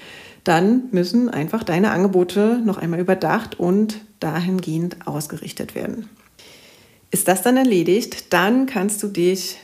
Dann 0.45 0.85
müssen 0.91 1.29
einfach 1.29 1.63
deine 1.63 1.91
Angebote 1.93 2.61
noch 2.65 2.79
einmal 2.79 3.01
überdacht 3.01 3.59
und 3.59 4.01
dahingehend 4.21 5.07
ausgerichtet 5.07 5.75
werden. 5.75 6.09
Ist 7.11 7.29
das 7.29 7.43
dann 7.43 7.57
erledigt, 7.57 8.33
dann 8.33 8.67
kannst 8.67 9.03
du 9.03 9.09
dich 9.09 9.59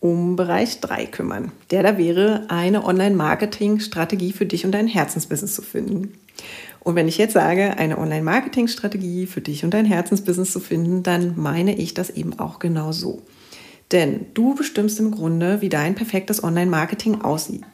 um 0.00 0.34
Bereich 0.34 0.80
3 0.80 1.06
kümmern. 1.06 1.52
Der 1.70 1.82
da 1.82 1.96
wäre, 1.96 2.46
eine 2.48 2.84
Online-Marketing-Strategie 2.84 4.32
für 4.32 4.46
dich 4.46 4.64
und 4.64 4.72
dein 4.72 4.88
Herzensbusiness 4.88 5.54
zu 5.54 5.62
finden. 5.62 6.14
Und 6.80 6.96
wenn 6.96 7.06
ich 7.06 7.18
jetzt 7.18 7.34
sage, 7.34 7.76
eine 7.78 7.98
Online-Marketing-Strategie 7.98 9.26
für 9.26 9.40
dich 9.40 9.64
und 9.64 9.72
dein 9.72 9.84
Herzensbusiness 9.84 10.52
zu 10.52 10.58
finden, 10.58 11.04
dann 11.04 11.34
meine 11.36 11.76
ich 11.76 11.94
das 11.94 12.10
eben 12.10 12.38
auch 12.40 12.58
genau 12.58 12.90
so. 12.90 13.22
Denn 13.92 14.26
du 14.34 14.54
bestimmst 14.54 14.98
im 14.98 15.10
Grunde, 15.10 15.60
wie 15.60 15.68
dein 15.68 15.94
perfektes 15.94 16.42
Online-Marketing 16.42 17.20
aussieht. 17.20 17.64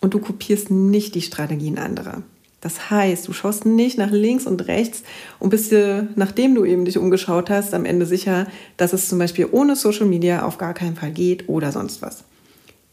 Und 0.00 0.14
du 0.14 0.20
kopierst 0.20 0.70
nicht 0.70 1.14
die 1.14 1.22
Strategien 1.22 1.78
anderer. 1.78 2.22
Das 2.60 2.90
heißt, 2.90 3.28
du 3.28 3.32
schaust 3.32 3.66
nicht 3.66 3.98
nach 3.98 4.10
links 4.10 4.46
und 4.46 4.66
rechts 4.66 5.02
und 5.38 5.50
bist 5.50 5.70
dir, 5.72 6.08
nachdem 6.16 6.54
du 6.54 6.64
eben 6.64 6.84
dich 6.84 6.98
umgeschaut 6.98 7.50
hast, 7.50 7.74
am 7.74 7.84
Ende 7.84 8.06
sicher, 8.06 8.46
dass 8.76 8.92
es 8.92 9.08
zum 9.08 9.18
Beispiel 9.18 9.48
ohne 9.50 9.76
Social 9.76 10.06
Media 10.06 10.44
auf 10.44 10.58
gar 10.58 10.74
keinen 10.74 10.96
Fall 10.96 11.12
geht 11.12 11.48
oder 11.48 11.70
sonst 11.70 12.02
was. 12.02 12.24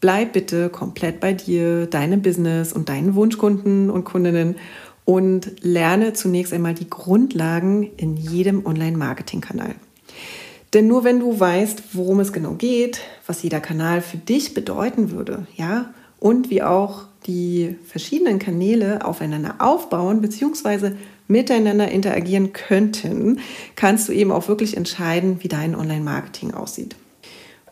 Bleib 0.00 0.32
bitte 0.32 0.68
komplett 0.68 1.18
bei 1.18 1.32
dir, 1.32 1.86
deinem 1.86 2.20
Business 2.20 2.72
und 2.72 2.88
deinen 2.88 3.14
Wunschkunden 3.14 3.90
und 3.90 4.04
Kundinnen 4.04 4.56
und 5.04 5.52
lerne 5.62 6.12
zunächst 6.12 6.52
einmal 6.52 6.74
die 6.74 6.90
Grundlagen 6.90 7.90
in 7.96 8.16
jedem 8.16 8.66
Online-Marketing-Kanal. 8.66 9.74
Denn 10.74 10.88
nur 10.88 11.04
wenn 11.04 11.20
du 11.20 11.38
weißt, 11.38 11.82
worum 11.92 12.18
es 12.18 12.32
genau 12.32 12.52
geht, 12.52 13.00
was 13.26 13.42
jeder 13.42 13.60
Kanal 13.60 14.02
für 14.02 14.16
dich 14.16 14.54
bedeuten 14.54 15.12
würde, 15.12 15.46
ja, 15.56 15.94
und 16.18 16.50
wie 16.50 16.62
auch 16.62 17.04
die 17.26 17.76
verschiedenen 17.86 18.38
Kanäle 18.38 19.04
aufeinander 19.04 19.56
aufbauen 19.60 20.20
bzw. 20.20 20.92
miteinander 21.28 21.90
interagieren 21.90 22.52
könnten, 22.52 23.38
kannst 23.76 24.08
du 24.08 24.12
eben 24.12 24.32
auch 24.32 24.48
wirklich 24.48 24.76
entscheiden, 24.76 25.38
wie 25.40 25.48
dein 25.48 25.74
Online-Marketing 25.74 26.54
aussieht. 26.54 26.96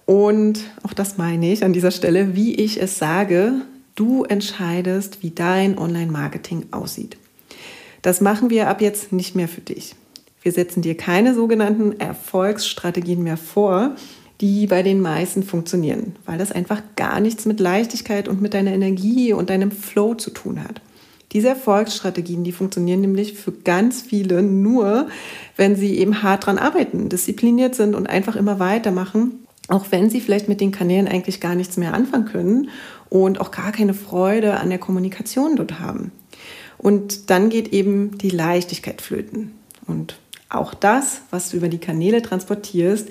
Und 0.06 0.61
auch 0.82 0.92
das 0.92 1.18
meine 1.18 1.52
ich 1.52 1.64
an 1.64 1.73
dieser 1.73 1.90
Stelle, 1.90 2.35
wie 2.37 2.54
ich 2.54 2.80
es 2.80 2.99
sage, 2.99 3.54
du 3.94 4.25
entscheidest, 4.25 5.23
wie 5.23 5.30
dein 5.30 5.76
Online-Marketing 5.76 6.66
aussieht. 6.71 7.16
Das 8.00 8.21
machen 8.21 8.50
wir 8.50 8.68
ab 8.68 8.80
jetzt 8.80 9.12
nicht 9.12 9.35
mehr 9.35 9.49
für 9.49 9.61
dich. 9.61 9.94
Wir 10.42 10.52
setzen 10.52 10.82
dir 10.82 10.96
keine 10.96 11.34
sogenannten 11.34 11.99
Erfolgsstrategien 12.00 13.22
mehr 13.22 13.37
vor, 13.37 13.94
die 14.40 14.66
bei 14.66 14.82
den 14.82 15.00
meisten 15.00 15.44
funktionieren, 15.44 16.16
weil 16.26 16.37
das 16.37 16.50
einfach 16.50 16.82
gar 16.96 17.20
nichts 17.20 17.46
mit 17.46 17.61
Leichtigkeit 17.61 18.26
und 18.26 18.42
mit 18.42 18.54
deiner 18.54 18.72
Energie 18.72 19.32
und 19.32 19.50
deinem 19.50 19.70
Flow 19.70 20.14
zu 20.14 20.30
tun 20.30 20.62
hat. 20.62 20.80
Diese 21.30 21.49
Erfolgsstrategien, 21.49 22.44
die 22.44 22.52
funktionieren 22.52 23.00
nämlich 23.00 23.34
für 23.34 23.52
ganz 23.52 24.02
viele 24.02 24.42
nur, 24.42 25.06
wenn 25.56 25.76
sie 25.76 25.96
eben 25.96 26.22
hart 26.22 26.46
dran 26.46 26.58
arbeiten, 26.58 27.08
diszipliniert 27.08 27.75
sind 27.75 27.94
und 27.94 28.08
einfach 28.08 28.37
immer 28.37 28.58
weitermachen, 28.58 29.46
auch 29.68 29.87
wenn 29.90 30.11
sie 30.11 30.20
vielleicht 30.20 30.49
mit 30.49 30.61
den 30.61 30.72
Kanälen 30.72 31.08
eigentlich 31.08 31.40
gar 31.40 31.54
nichts 31.54 31.76
mehr 31.76 31.94
anfangen 31.94 32.26
können 32.26 32.68
und 33.08 33.40
auch 33.40 33.50
gar 33.52 33.72
keine 33.72 33.94
Freude 33.94 34.58
an 34.58 34.68
der 34.68 34.78
Kommunikation 34.78 35.56
dort 35.56 35.78
haben. 35.78 36.11
Und 36.78 37.30
dann 37.30 37.49
geht 37.49 37.72
eben 37.72 38.18
die 38.18 38.30
Leichtigkeit 38.30 39.00
flöten. 39.00 39.52
Und 39.87 40.18
auch 40.54 40.75
das, 40.75 41.23
was 41.30 41.50
du 41.50 41.56
über 41.56 41.68
die 41.68 41.78
Kanäle 41.78 42.23
transportierst, 42.23 43.09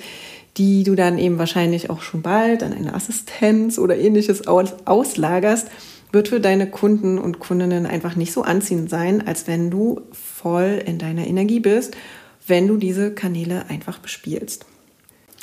die 0.57 0.83
du 0.83 0.95
dann 0.95 1.17
eben 1.17 1.37
wahrscheinlich 1.37 1.89
auch 1.89 2.01
schon 2.01 2.21
bald 2.21 2.63
an 2.63 2.73
eine 2.73 2.93
Assistenz 2.93 3.77
oder 3.77 3.97
ähnliches 3.97 4.47
auslagerst, 4.47 5.67
wird 6.11 6.27
für 6.27 6.41
deine 6.41 6.69
Kunden 6.69 7.17
und 7.17 7.39
Kundinnen 7.39 7.85
einfach 7.85 8.15
nicht 8.15 8.33
so 8.33 8.41
anziehend 8.41 8.89
sein, 8.89 9.25
als 9.25 9.47
wenn 9.47 9.71
du 9.71 10.01
voll 10.11 10.81
in 10.85 10.97
deiner 10.97 11.25
Energie 11.25 11.61
bist, 11.61 11.95
wenn 12.47 12.67
du 12.67 12.75
diese 12.75 13.11
Kanäle 13.11 13.65
einfach 13.69 13.99
bespielst 13.99 14.65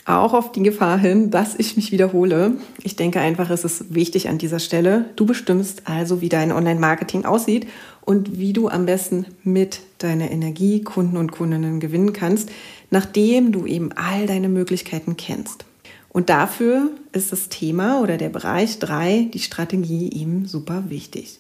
auch 0.09 0.33
auf 0.33 0.53
die 0.53 0.63
Gefahr 0.63 0.99
hin, 0.99 1.31
dass 1.31 1.55
ich 1.55 1.77
mich 1.77 1.93
wiederhole. 1.93 2.53
Ich 2.83 2.97
denke 2.97 3.21
einfach, 3.21 3.51
es 3.51 3.65
ist 3.65 3.95
wichtig 3.95 4.29
an 4.29 4.39
dieser 4.39 4.59
Stelle. 4.59 5.07
Du 5.17 5.27
bestimmst 5.27 5.83
also, 5.85 6.21
wie 6.21 6.29
dein 6.29 6.53
Online-Marketing 6.53 7.25
aussieht 7.25 7.67
und 8.01 8.39
wie 8.39 8.53
du 8.53 8.69
am 8.69 8.87
besten 8.87 9.27
mit 9.45 9.81
deiner 9.99 10.31
Energie 10.31 10.83
Kunden 10.83 11.17
und 11.17 11.33
Kundinnen 11.33 11.79
gewinnen 11.81 12.13
kannst, 12.13 12.51
nachdem 12.91 13.53
du 13.53 13.67
eben 13.67 13.91
all 13.93 14.27
deine 14.27 14.49
Möglichkeiten 14.49 15.17
kennst. 15.17 15.65
Und 16.09 16.31
dafür 16.31 16.91
ist 17.13 17.33
das 17.33 17.49
Thema 17.49 18.01
oder 18.01 18.17
der 18.17 18.31
Bereich 18.31 18.79
3, 18.79 19.29
die 19.33 19.39
Strategie, 19.41 20.11
eben 20.13 20.47
super 20.47 20.85
wichtig. 20.89 21.39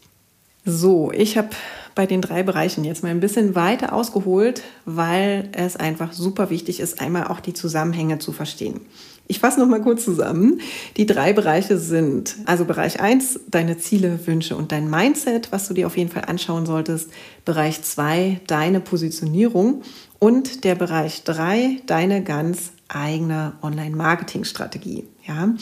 So, 0.70 1.10
ich 1.12 1.38
habe 1.38 1.48
bei 1.94 2.04
den 2.04 2.20
drei 2.20 2.42
Bereichen 2.42 2.84
jetzt 2.84 3.02
mal 3.02 3.08
ein 3.08 3.20
bisschen 3.20 3.54
weiter 3.54 3.94
ausgeholt, 3.94 4.62
weil 4.84 5.48
es 5.52 5.76
einfach 5.76 6.12
super 6.12 6.50
wichtig 6.50 6.80
ist, 6.80 7.00
einmal 7.00 7.28
auch 7.28 7.40
die 7.40 7.54
Zusammenhänge 7.54 8.18
zu 8.18 8.32
verstehen. 8.32 8.82
Ich 9.26 9.38
fasse 9.38 9.60
noch 9.60 9.66
mal 9.66 9.80
kurz 9.80 10.04
zusammen. 10.04 10.60
Die 10.98 11.06
drei 11.06 11.32
Bereiche 11.32 11.78
sind 11.78 12.36
also 12.44 12.66
Bereich 12.66 13.00
1, 13.00 13.40
deine 13.50 13.78
Ziele, 13.78 14.26
Wünsche 14.26 14.56
und 14.56 14.70
dein 14.70 14.90
Mindset, 14.90 15.52
was 15.52 15.68
du 15.68 15.74
dir 15.74 15.86
auf 15.86 15.96
jeden 15.96 16.10
Fall 16.10 16.26
anschauen 16.26 16.66
solltest. 16.66 17.10
Bereich 17.46 17.80
2, 17.80 18.42
deine 18.46 18.80
Positionierung 18.80 19.82
und 20.18 20.64
der 20.64 20.74
Bereich 20.74 21.24
3, 21.24 21.80
deine 21.86 22.22
ganz 22.22 22.72
eigene 22.88 23.54
Online-Marketing-Strategie. 23.62 25.04
Ja. 25.26 25.54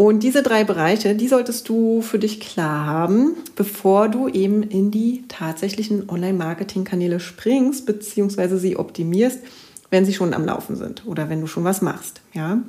Und 0.00 0.22
diese 0.22 0.42
drei 0.42 0.64
Bereiche, 0.64 1.14
die 1.14 1.28
solltest 1.28 1.68
du 1.68 2.00
für 2.00 2.18
dich 2.18 2.40
klar 2.40 2.86
haben, 2.86 3.36
bevor 3.54 4.08
du 4.08 4.28
eben 4.28 4.62
in 4.62 4.90
die 4.90 5.24
tatsächlichen 5.28 6.08
Online-Marketing-Kanäle 6.08 7.20
springst, 7.20 7.84
beziehungsweise 7.84 8.56
sie 8.56 8.78
optimierst, 8.78 9.40
wenn 9.90 10.06
sie 10.06 10.14
schon 10.14 10.32
am 10.32 10.46
Laufen 10.46 10.74
sind 10.74 11.04
oder 11.04 11.28
wenn 11.28 11.42
du 11.42 11.46
schon 11.46 11.64
was 11.64 11.82
machst. 11.82 12.22
Ja? 12.32 12.62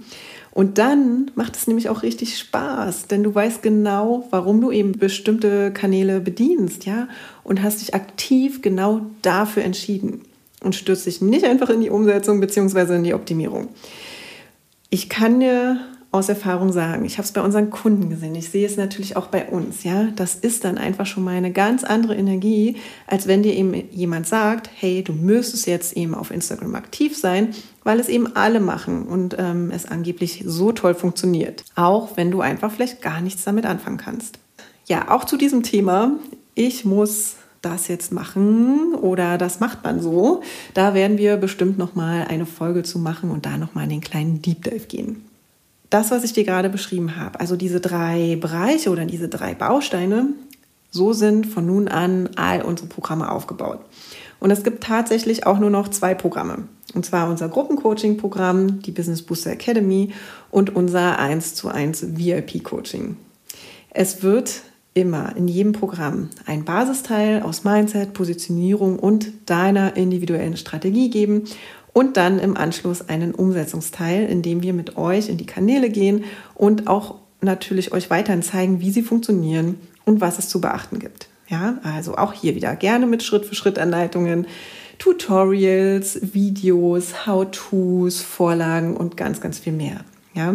Und 0.52 0.78
dann 0.78 1.32
macht 1.36 1.56
es 1.56 1.68
nämlich 1.68 1.88
auch 1.88 2.04
richtig 2.04 2.38
Spaß, 2.38 3.08
denn 3.08 3.24
du 3.24 3.34
weißt 3.34 3.64
genau, 3.64 4.28
warum 4.32 4.60
du 4.60 4.70
eben 4.70 4.92
bestimmte 4.92 5.72
Kanäle 5.72 6.20
bedienst, 6.20 6.86
ja, 6.86 7.08
und 7.46 7.64
hast 7.64 7.80
dich 7.80 7.96
aktiv 7.96 8.62
genau 8.62 9.04
dafür 9.22 9.64
entschieden 9.64 10.24
und 10.62 10.76
stürzt 10.76 11.06
dich 11.06 11.22
nicht 11.22 11.46
einfach 11.46 11.70
in 11.70 11.80
die 11.80 11.92
Umsetzung 11.92 12.42
beziehungsweise 12.42 12.96
in 12.96 13.06
die 13.06 13.14
Optimierung. 13.14 13.70
Ich 14.90 15.08
kann 15.08 15.40
dir 15.40 15.80
aus 16.12 16.28
Erfahrung 16.28 16.74
sagen. 16.74 17.06
Ich 17.06 17.18
habe 17.18 17.26
es 17.26 17.32
bei 17.32 17.42
unseren 17.42 17.70
Kunden 17.70 18.10
gesehen. 18.10 18.36
Ich 18.36 18.50
sehe 18.50 18.66
es 18.66 18.76
natürlich 18.76 19.16
auch 19.16 19.28
bei 19.28 19.48
uns. 19.48 19.86
Ja, 19.86 20.10
das 20.16 20.36
ist 20.36 20.66
dann 20.66 20.78
einfach 20.78 21.06
schon 21.06 21.24
mal 21.24 21.36
eine 21.36 21.54
ganz 21.54 21.86
andere 21.86 22.16
Energie, 22.16 22.76
als 23.08 23.28
wenn 23.28 23.44
dir 23.44 23.54
eben 23.54 23.74
jemand 23.92 24.28
sagt, 24.28 24.70
hey, 24.76 25.04
du 25.04 25.14
müsstest 25.14 25.68
jetzt 25.68 25.96
eben 25.96 26.14
auf 26.14 26.30
Instagram 26.32 26.76
aktiv 26.76 27.18
sein, 27.18 27.54
weil 27.86 28.00
es 28.00 28.10
eben 28.10 28.36
alle 28.36 28.60
machen 28.60 29.04
und 29.04 29.38
ähm, 29.40 29.72
es 29.74 29.86
angeblich 29.86 30.44
so 30.46 30.74
toll 30.74 30.96
funktioniert. 30.96 31.64
Auch 31.76 32.18
wenn 32.18 32.30
du 32.30 32.42
einfach 32.42 32.72
vielleicht 32.72 33.02
gar 33.02 33.22
nichts 33.22 33.46
damit 33.46 33.66
anfangen 33.66 33.98
kannst. 33.98 34.38
Ja, 34.88 35.10
auch 35.10 35.24
zu 35.24 35.38
diesem 35.38 35.64
Thema. 35.64 36.12
Ich 36.56 36.84
muss 36.84 37.36
das 37.62 37.88
jetzt 37.88 38.12
machen 38.12 38.96
oder 38.96 39.38
das 39.38 39.62
macht 39.62 39.86
man 39.86 40.02
so. 40.02 40.42
Da 40.74 40.94
werden 40.94 41.18
wir 41.18 41.38
bestimmt 41.38 41.78
noch 41.78 41.96
mal 41.96 42.26
eine 42.28 42.46
Folge 42.46 42.84
zu 42.84 43.00
machen 43.00 43.32
und 43.32 43.46
da 43.46 43.58
noch 43.58 43.76
mal 43.76 43.84
in 43.84 43.92
den 43.92 44.02
kleinen 44.02 44.42
Deep 44.42 44.64
Dive 44.64 44.88
gehen 44.88 45.31
das, 45.92 46.10
was 46.10 46.24
ich 46.24 46.34
dir 46.34 46.46
gerade 46.46 46.70
beschrieben 46.70 47.18
habe, 47.18 47.40
also 47.40 47.56
diese 47.56 47.80
drei 47.80 48.38
Bereiche 48.38 48.90
oder 48.90 49.06
diese 49.06 49.30
drei 49.30 49.54
Bausteine, 49.54 50.30
so 50.90 51.14
sind 51.14 51.46
von 51.46 51.66
nun 51.66 51.88
an 51.88 52.30
all 52.36 52.64
unsere 52.64 52.88
Programme 52.88 53.32
aufgebaut. 53.32 53.80
Und 54.40 54.52
es 54.52 54.64
gibt 54.64 54.84
tatsächlich 54.84 55.46
auch 55.46 55.60
nur 55.60 55.70
noch 55.70 55.90
zwei 55.90 56.16
Programme. 56.16 56.64
Und 56.94 57.06
zwar 57.06 57.30
unser 57.30 57.48
Gruppencoaching-Programm, 57.48 58.82
die 58.82 58.92
Business 58.92 59.22
Booster 59.22 59.52
Academy 59.52 60.12
und 60.50 60.76
unser 60.76 61.20
1 61.20 61.56
zu 61.56 61.70
1 61.70 62.18
VIP-Coaching. 62.18 63.18
Es 63.92 64.24
wird 64.24 64.64
immer 64.94 65.36
in 65.38 65.48
jedem 65.48 65.72
Programm 65.72 66.30
ein 66.46 66.66
Basisteil 66.66 67.44
aus 67.44 67.64
Mindset, 67.64 68.14
Positionierung 68.14 69.00
und 69.00 69.32
deiner 69.46 69.96
individuellen 69.96 70.58
Strategie 70.58 71.10
geben 71.10 71.44
und 71.94 72.18
dann 72.18 72.40
im 72.40 72.58
Anschluss 72.58 73.08
einen 73.10 73.34
Umsetzungsteil, 73.34 74.26
in 74.26 74.42
dem 74.42 74.64
wir 74.64 74.74
mit 74.74 74.98
euch 74.98 75.30
in 75.30 75.38
die 75.38 75.46
Kanäle 75.46 75.90
gehen 75.90 76.24
und 76.56 76.88
auch 76.88 77.16
natürlich 77.42 77.92
euch 77.92 78.10
weiterhin 78.10 78.44
zeigen, 78.44 78.80
wie 78.80 78.92
sie 78.92 79.02
funktionieren 79.02 79.80
und 80.06 80.22
was 80.22 80.40
es 80.40 80.50
zu 80.50 80.62
beachten 80.62 81.00
gibt. 81.00 81.28
Ja, 81.48 81.80
also 81.84 82.16
auch 82.16 82.34
hier 82.34 82.56
wieder 82.56 82.76
gerne 82.76 83.08
mit 83.08 83.24
Schritt-für-Schritt-Anleitungen, 83.24 84.48
Tutorials, 85.00 86.34
Videos, 86.34 87.26
How-Tos, 87.26 88.22
Vorlagen 88.22 88.96
und 88.96 89.18
ganz, 89.18 89.42
ganz 89.42 89.60
viel 89.60 89.74
mehr. 89.74 90.06
Ja. 90.34 90.54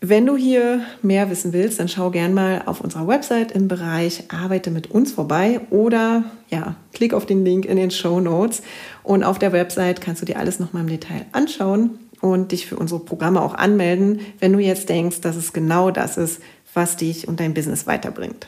Wenn 0.00 0.26
du 0.26 0.36
hier 0.36 0.82
mehr 1.02 1.28
wissen 1.28 1.52
willst, 1.52 1.80
dann 1.80 1.88
schau 1.88 2.10
gern 2.10 2.32
mal 2.32 2.62
auf 2.66 2.80
unserer 2.80 3.08
Website 3.08 3.50
im 3.50 3.66
Bereich 3.66 4.22
Arbeite 4.28 4.70
mit 4.70 4.92
uns 4.92 5.10
vorbei 5.10 5.60
oder 5.70 6.22
ja, 6.50 6.76
klick 6.92 7.12
auf 7.12 7.26
den 7.26 7.44
Link 7.44 7.64
in 7.64 7.76
den 7.76 7.90
Show 7.90 8.20
Notes 8.20 8.62
und 9.02 9.24
auf 9.24 9.40
der 9.40 9.50
Website 9.50 10.00
kannst 10.00 10.22
du 10.22 10.26
dir 10.26 10.38
alles 10.38 10.60
nochmal 10.60 10.82
im 10.82 10.88
Detail 10.88 11.26
anschauen 11.32 11.98
und 12.20 12.52
dich 12.52 12.66
für 12.66 12.76
unsere 12.76 13.00
Programme 13.00 13.42
auch 13.42 13.54
anmelden, 13.54 14.20
wenn 14.38 14.52
du 14.52 14.60
jetzt 14.60 14.88
denkst, 14.88 15.20
dass 15.20 15.34
es 15.34 15.52
genau 15.52 15.90
das 15.90 16.16
ist, 16.16 16.40
was 16.74 16.96
dich 16.96 17.26
und 17.26 17.40
dein 17.40 17.52
Business 17.54 17.88
weiterbringt. 17.88 18.46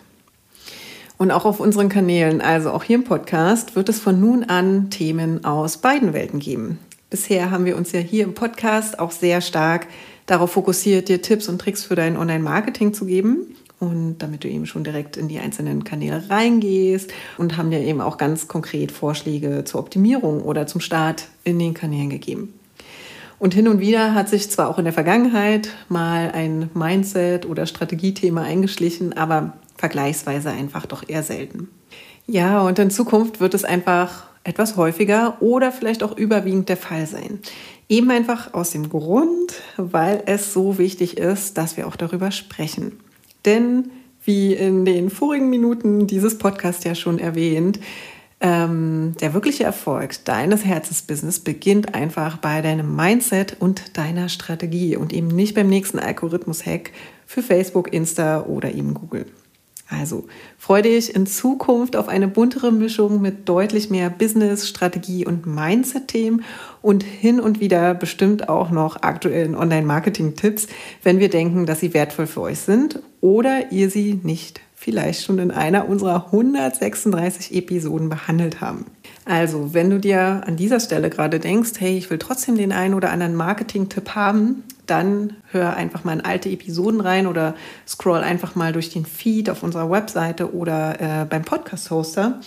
Und 1.18 1.32
auch 1.32 1.44
auf 1.44 1.58
unseren 1.58 1.88
Kanälen, 1.88 2.40
also 2.40 2.70
auch 2.70 2.84
hier 2.84 2.96
im 2.96 3.04
Podcast, 3.04 3.74
wird 3.74 3.88
es 3.88 3.98
von 3.98 4.20
nun 4.20 4.44
an 4.44 4.88
Themen 4.90 5.44
aus 5.44 5.78
beiden 5.78 6.12
Welten 6.12 6.38
geben. 6.38 6.78
Bisher 7.10 7.50
haben 7.50 7.64
wir 7.64 7.76
uns 7.76 7.90
ja 7.90 7.98
hier 7.98 8.22
im 8.22 8.34
Podcast 8.34 9.00
auch 9.00 9.10
sehr 9.10 9.40
stark 9.40 9.88
darauf 10.30 10.52
fokussiert, 10.52 11.08
dir 11.08 11.20
Tipps 11.20 11.48
und 11.48 11.60
Tricks 11.60 11.84
für 11.84 11.96
dein 11.96 12.16
Online-Marketing 12.16 12.94
zu 12.94 13.06
geben. 13.06 13.56
Und 13.80 14.18
damit 14.18 14.44
du 14.44 14.48
eben 14.48 14.66
schon 14.66 14.84
direkt 14.84 15.16
in 15.16 15.28
die 15.28 15.38
einzelnen 15.38 15.84
Kanäle 15.84 16.28
reingehst 16.28 17.10
und 17.38 17.56
haben 17.56 17.70
dir 17.70 17.80
eben 17.80 18.02
auch 18.02 18.18
ganz 18.18 18.46
konkret 18.46 18.92
Vorschläge 18.92 19.64
zur 19.64 19.80
Optimierung 19.80 20.42
oder 20.42 20.66
zum 20.66 20.82
Start 20.82 21.28
in 21.44 21.58
den 21.58 21.72
Kanälen 21.72 22.10
gegeben. 22.10 22.52
Und 23.38 23.54
hin 23.54 23.68
und 23.68 23.80
wieder 23.80 24.14
hat 24.14 24.28
sich 24.28 24.50
zwar 24.50 24.68
auch 24.68 24.76
in 24.76 24.84
der 24.84 24.92
Vergangenheit 24.92 25.70
mal 25.88 26.30
ein 26.30 26.68
Mindset- 26.74 27.46
oder 27.46 27.64
Strategiethema 27.64 28.42
eingeschlichen, 28.42 29.14
aber 29.14 29.54
vergleichsweise 29.78 30.50
einfach 30.50 30.84
doch 30.84 31.08
eher 31.08 31.22
selten. 31.22 31.68
Ja, 32.26 32.60
und 32.60 32.78
in 32.78 32.90
Zukunft 32.90 33.40
wird 33.40 33.54
es 33.54 33.64
einfach 33.64 34.24
etwas 34.44 34.76
häufiger 34.76 35.38
oder 35.40 35.72
vielleicht 35.72 36.02
auch 36.02 36.16
überwiegend 36.16 36.68
der 36.68 36.76
Fall 36.76 37.06
sein. 37.06 37.40
Eben 37.90 38.12
einfach 38.12 38.54
aus 38.54 38.70
dem 38.70 38.88
Grund, 38.88 39.52
weil 39.76 40.22
es 40.26 40.52
so 40.52 40.78
wichtig 40.78 41.18
ist, 41.18 41.58
dass 41.58 41.76
wir 41.76 41.88
auch 41.88 41.96
darüber 41.96 42.30
sprechen. 42.30 43.00
Denn 43.44 43.90
wie 44.24 44.54
in 44.54 44.84
den 44.84 45.10
vorigen 45.10 45.50
Minuten 45.50 46.06
dieses 46.06 46.38
Podcasts 46.38 46.84
ja 46.84 46.94
schon 46.94 47.18
erwähnt, 47.18 47.80
ähm, 48.40 49.14
der 49.20 49.34
wirkliche 49.34 49.64
Erfolg 49.64 50.24
deines 50.24 50.64
Herzensbusiness 50.64 51.40
beginnt 51.40 51.92
einfach 51.92 52.36
bei 52.36 52.62
deinem 52.62 52.94
Mindset 52.94 53.56
und 53.58 53.98
deiner 53.98 54.28
Strategie 54.28 54.96
und 54.96 55.12
eben 55.12 55.26
nicht 55.26 55.56
beim 55.56 55.68
nächsten 55.68 55.98
Algorithmus-Hack 55.98 56.92
für 57.26 57.42
Facebook, 57.42 57.92
Insta 57.92 58.42
oder 58.42 58.72
eben 58.72 58.94
Google. 58.94 59.26
Also 59.90 60.26
freue 60.56 60.82
dich 60.82 61.14
in 61.14 61.26
Zukunft 61.26 61.96
auf 61.96 62.08
eine 62.08 62.28
buntere 62.28 62.70
Mischung 62.70 63.20
mit 63.20 63.48
deutlich 63.48 63.90
mehr 63.90 64.08
Business, 64.08 64.68
Strategie 64.68 65.26
und 65.26 65.46
Mindset-Themen 65.46 66.44
und 66.80 67.02
hin 67.02 67.40
und 67.40 67.60
wieder 67.60 67.94
bestimmt 67.94 68.48
auch 68.48 68.70
noch 68.70 69.02
aktuellen 69.02 69.56
Online-Marketing-Tipps, 69.56 70.68
wenn 71.02 71.18
wir 71.18 71.28
denken, 71.28 71.66
dass 71.66 71.80
sie 71.80 71.92
wertvoll 71.92 72.26
für 72.26 72.42
euch 72.42 72.60
sind 72.60 73.00
oder 73.20 73.72
ihr 73.72 73.90
sie 73.90 74.20
nicht 74.22 74.60
vielleicht 74.80 75.24
schon 75.24 75.38
in 75.38 75.50
einer 75.50 75.90
unserer 75.90 76.26
136 76.26 77.54
Episoden 77.54 78.08
behandelt 78.08 78.62
haben. 78.62 78.86
Also, 79.26 79.74
wenn 79.74 79.90
du 79.90 80.00
dir 80.00 80.42
an 80.46 80.56
dieser 80.56 80.80
Stelle 80.80 81.10
gerade 81.10 81.38
denkst, 81.38 81.72
hey, 81.78 81.98
ich 81.98 82.08
will 82.08 82.16
trotzdem 82.16 82.56
den 82.56 82.72
einen 82.72 82.94
oder 82.94 83.10
anderen 83.10 83.34
Marketing-Tipp 83.34 84.14
haben, 84.14 84.64
dann 84.90 85.36
hör 85.50 85.74
einfach 85.74 86.04
mal 86.04 86.14
in 86.14 86.24
alte 86.24 86.48
Episoden 86.48 87.00
rein 87.00 87.26
oder 87.26 87.54
scroll 87.86 88.20
einfach 88.20 88.54
mal 88.54 88.72
durch 88.72 88.90
den 88.90 89.06
Feed 89.06 89.48
auf 89.48 89.62
unserer 89.62 89.90
Webseite 89.90 90.54
oder 90.54 91.00
äh, 91.00 91.24
beim 91.24 91.42
Podcast-Hoster. 91.42 92.40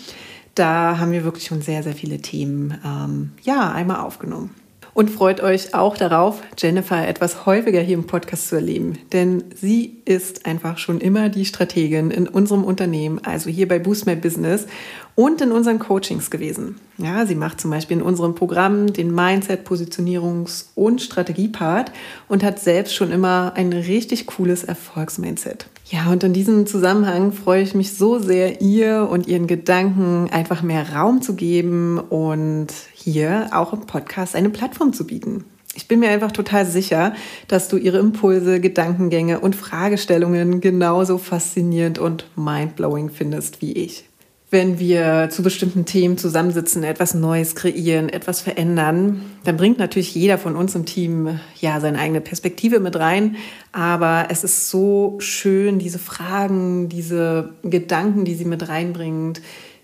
Da 0.55 0.99
haben 0.99 1.11
wir 1.11 1.23
wirklich 1.23 1.45
schon 1.45 1.61
sehr, 1.61 1.81
sehr 1.83 1.93
viele 1.93 2.19
Themen 2.19 2.79
ähm, 2.85 3.31
ja, 3.41 3.71
einmal 3.71 4.01
aufgenommen 4.01 4.51
und 4.93 5.09
freut 5.09 5.41
euch 5.41 5.73
auch 5.73 5.97
darauf, 5.97 6.41
Jennifer 6.57 7.07
etwas 7.07 7.45
häufiger 7.45 7.81
hier 7.81 7.95
im 7.95 8.07
Podcast 8.07 8.49
zu 8.49 8.55
erleben. 8.55 8.97
Denn 9.11 9.43
sie 9.55 10.01
ist 10.05 10.45
einfach 10.45 10.77
schon 10.77 10.99
immer 10.99 11.29
die 11.29 11.45
Strategin 11.45 12.11
in 12.11 12.27
unserem 12.27 12.63
Unternehmen, 12.63 13.19
also 13.23 13.49
hier 13.49 13.67
bei 13.67 13.79
Boost 13.79 14.05
My 14.05 14.15
Business 14.15 14.67
und 15.15 15.41
in 15.41 15.51
unseren 15.51 15.79
Coachings 15.79 16.31
gewesen. 16.31 16.75
Ja, 16.97 17.25
sie 17.25 17.35
macht 17.35 17.61
zum 17.61 17.71
Beispiel 17.71 17.97
in 17.97 18.03
unserem 18.03 18.35
Programm 18.35 18.93
den 18.93 19.13
Mindset, 19.13 19.67
Positionierungs- 19.67 20.65
und 20.75 21.01
Strategiepart 21.01 21.91
und 22.27 22.43
hat 22.43 22.59
selbst 22.59 22.95
schon 22.95 23.11
immer 23.11 23.53
ein 23.55 23.73
richtig 23.73 24.27
cooles 24.27 24.63
Erfolgsmindset. 24.63 25.67
Ja, 25.89 26.11
und 26.11 26.23
in 26.23 26.33
diesem 26.33 26.65
Zusammenhang 26.65 27.33
freue 27.33 27.61
ich 27.61 27.75
mich 27.75 27.93
so 27.93 28.17
sehr, 28.17 28.61
ihr 28.61 29.07
und 29.11 29.27
ihren 29.27 29.47
Gedanken 29.47 30.29
einfach 30.31 30.61
mehr 30.61 30.93
Raum 30.93 31.21
zu 31.21 31.35
geben 31.35 31.99
und 31.99 32.67
hier 33.03 33.49
auch 33.51 33.73
im 33.73 33.81
Podcast 33.81 34.35
eine 34.35 34.49
Plattform 34.49 34.93
zu 34.93 35.05
bieten. 35.05 35.45
Ich 35.75 35.87
bin 35.87 35.99
mir 35.99 36.09
einfach 36.09 36.31
total 36.31 36.65
sicher, 36.65 37.13
dass 37.47 37.67
du 37.67 37.77
ihre 37.77 37.97
Impulse, 37.97 38.61
Gedankengänge 38.61 39.39
und 39.39 39.55
Fragestellungen 39.55 40.61
genauso 40.61 41.17
faszinierend 41.17 41.99
und 41.99 42.27
mindblowing 42.35 43.09
findest 43.09 43.61
wie 43.61 43.73
ich 43.73 44.05
wenn 44.53 44.77
wir 44.77 45.29
zu 45.31 45.41
bestimmten 45.41 45.83
Themen 45.83 46.19
zusammensitzen, 46.19 46.83
etwas 46.83 47.15
Neues 47.15 47.55
kreieren, 47.55 48.07
etwas 48.07 48.39
verändern, 48.39 49.23
dann 49.45 49.57
bringt 49.57 49.79
natürlich 49.79 50.13
jeder 50.13 50.37
von 50.37 50.55
uns 50.55 50.75
im 50.75 50.85
Team 50.85 51.39
ja 51.59 51.79
seine 51.79 51.97
eigene 51.97 52.21
Perspektive 52.21 52.79
mit 52.79 52.95
rein. 52.95 53.35
Aber 53.71 54.27
es 54.29 54.43
ist 54.43 54.69
so 54.69 55.15
schön, 55.17 55.79
diese 55.79 55.97
Fragen, 55.97 56.87
diese 56.87 57.55
Gedanken, 57.63 58.25
die 58.25 58.35
sie 58.35 58.45
mit 58.45 58.69
reinbringt, 58.69 59.41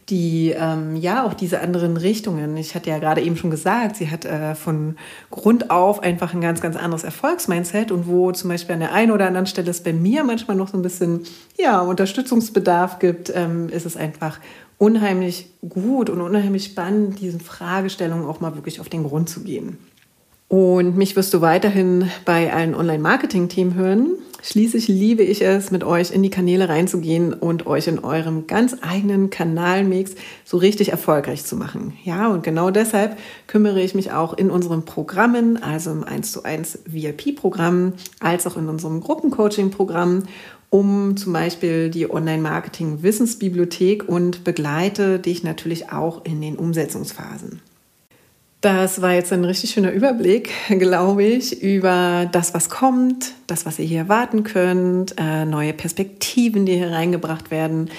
die 0.10 0.54
ähm, 0.58 0.96
ja 0.96 1.26
auch 1.26 1.34
diese 1.34 1.60
anderen 1.60 1.98
Richtungen. 1.98 2.58
Ich 2.58 2.76
hatte 2.76 2.90
ja 2.90 3.00
gerade 3.00 3.22
eben 3.22 3.38
schon 3.38 3.52
gesagt, 3.52 3.96
sie 3.96 4.10
hat 4.10 4.26
äh, 4.26 4.56
von 4.56 4.96
Grund 5.32 5.72
auf 5.72 6.02
einfach 6.02 6.34
ein 6.34 6.42
ganz, 6.42 6.62
ganz 6.62 6.76
anderes 6.76 7.04
Erfolgsmindset 7.04 7.92
und 7.92 8.08
wo 8.08 8.32
zum 8.32 8.50
Beispiel 8.50 8.74
an 8.74 8.82
der 8.82 8.94
einen 8.94 9.12
oder 9.12 9.28
anderen 9.28 9.46
Stelle 9.48 9.70
es 9.70 9.82
bei 9.82 9.94
mir 9.94 10.24
manchmal 10.24 10.58
noch 10.58 10.70
so 10.70 10.78
ein 10.78 10.82
bisschen 10.82 11.22
ja, 11.58 11.80
Unterstützungsbedarf 11.82 13.00
gibt, 13.00 13.32
ähm, 13.36 13.70
ist 13.70 13.86
es 13.86 13.96
einfach 13.98 14.40
unheimlich 14.78 15.52
gut 15.68 16.10
und 16.10 16.22
unheimlich 16.22 16.66
spannend, 16.66 17.20
diesen 17.20 17.42
Fragestellungen 17.42 18.26
auch 18.26 18.40
mal 18.40 18.56
wirklich 18.56 18.80
auf 18.80 18.90
den 18.90 19.04
Grund 19.04 19.30
zu 19.30 19.42
gehen. 19.42 19.78
Und 20.48 20.98
mich 20.98 21.16
wirst 21.16 21.34
du 21.34 21.42
weiterhin 21.42 22.10
bei 22.26 22.52
allen 22.52 22.74
Online-Marketing-Themen 22.74 23.76
hören. 23.76 24.10
Schließlich 24.42 24.88
liebe 24.88 25.24
ich 25.24 25.42
es, 25.42 25.70
mit 25.70 25.84
euch 25.84 26.12
in 26.12 26.24
die 26.24 26.30
Kanäle 26.30 26.70
reinzugehen 26.70 27.34
und 27.34 27.68
euch 27.68 27.88
in 27.88 28.00
eurem 28.00 28.48
ganz 28.48 28.78
eigenen 28.82 29.30
Kanalmix 29.30 30.16
so 30.46 30.58
richtig 30.58 30.90
erfolgreich 30.90 31.44
zu 31.46 31.58
machen. 31.58 31.94
Ja, 32.04 32.30
und 32.30 32.44
genau 32.44 32.72
deshalb 32.72 33.18
kümmere 33.48 33.82
ich 33.82 33.96
mich 33.96 34.12
auch 34.12 34.34
in 34.34 34.50
unseren 34.50 34.86
Programmen, 34.86 35.62
also 35.62 35.92
im 35.92 36.04
1 36.04 36.32
zu 36.32 36.44
1 36.44 36.80
VIP-Programm, 36.86 37.94
als 38.20 38.48
auch 38.48 38.56
in 38.58 38.70
unserem 38.70 39.02
Gruppencoaching-Programm 39.02 40.24
um 40.72 41.18
zum 41.18 41.34
Beispiel 41.34 41.90
die 41.90 42.12
Online-Marketing-Wissensbibliothek 42.12 44.08
und 44.08 44.44
begleite 44.44 45.18
dich 45.20 45.44
natürlich 45.44 45.92
auch 45.92 46.24
in 46.26 46.42
den 46.42 46.58
Umsetzungsphasen. 46.58 47.60
Das 48.62 49.02
war 49.02 49.14
jetzt 49.14 49.32
ein 49.32 49.46
richtig 49.46 49.70
schöner 49.70 49.94
Überblick, 49.94 50.52
glaube 50.68 51.24
ich, 51.24 51.64
über 51.64 52.28
das, 52.30 52.54
was 52.54 52.70
kommt, 52.70 53.32
das, 53.48 53.66
was 53.66 53.80
ihr 53.80 53.86
hier 53.86 54.00
erwarten 54.00 54.44
könnt, 54.44 55.16
äh, 55.18 55.46
neue 55.46 55.72
Perspektiven, 55.72 56.66
die 56.66 56.74
hier 56.74 56.92
reingebracht 56.92 57.52
werden. 57.52 57.90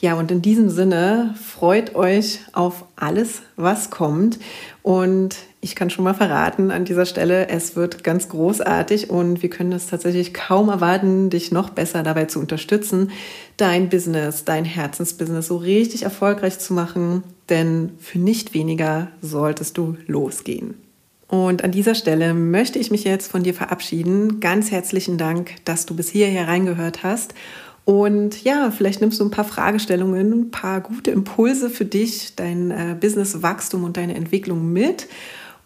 Ja, 0.00 0.14
und 0.14 0.30
in 0.30 0.40
diesem 0.40 0.70
Sinne 0.70 1.34
freut 1.40 1.94
euch 1.94 2.40
auf 2.52 2.84
alles, 2.96 3.42
was 3.56 3.90
kommt. 3.90 4.38
Und 4.82 5.36
ich 5.60 5.76
kann 5.76 5.90
schon 5.90 6.04
mal 6.04 6.14
verraten 6.14 6.70
an 6.70 6.86
dieser 6.86 7.04
Stelle, 7.04 7.48
es 7.48 7.76
wird 7.76 8.02
ganz 8.02 8.30
großartig 8.30 9.10
und 9.10 9.42
wir 9.42 9.50
können 9.50 9.72
es 9.72 9.88
tatsächlich 9.88 10.32
kaum 10.32 10.70
erwarten, 10.70 11.28
dich 11.28 11.52
noch 11.52 11.68
besser 11.68 12.02
dabei 12.02 12.24
zu 12.24 12.38
unterstützen, 12.38 13.10
dein 13.58 13.90
Business, 13.90 14.46
dein 14.46 14.64
Herzensbusiness 14.64 15.48
so 15.48 15.58
richtig 15.58 16.04
erfolgreich 16.04 16.58
zu 16.58 16.72
machen, 16.72 17.22
denn 17.50 17.90
für 17.98 18.18
nicht 18.18 18.54
weniger 18.54 19.08
solltest 19.20 19.76
du 19.76 19.98
losgehen. 20.06 20.76
Und 21.28 21.62
an 21.62 21.70
dieser 21.70 21.94
Stelle 21.94 22.32
möchte 22.34 22.78
ich 22.78 22.90
mich 22.90 23.04
jetzt 23.04 23.30
von 23.30 23.42
dir 23.42 23.54
verabschieden. 23.54 24.40
Ganz 24.40 24.72
herzlichen 24.72 25.16
Dank, 25.16 25.64
dass 25.64 25.86
du 25.86 25.94
bis 25.94 26.08
hierher 26.08 26.48
reingehört 26.48 27.04
hast. 27.04 27.34
Und 27.90 28.44
ja, 28.44 28.70
vielleicht 28.70 29.00
nimmst 29.00 29.18
du 29.18 29.24
ein 29.24 29.32
paar 29.32 29.44
Fragestellungen, 29.44 30.32
ein 30.32 30.50
paar 30.52 30.80
gute 30.80 31.10
Impulse 31.10 31.68
für 31.68 31.84
dich, 31.84 32.36
dein 32.36 32.70
äh, 32.70 32.94
Businesswachstum 33.00 33.82
und 33.82 33.96
deine 33.96 34.14
Entwicklung 34.14 34.72
mit. 34.72 35.08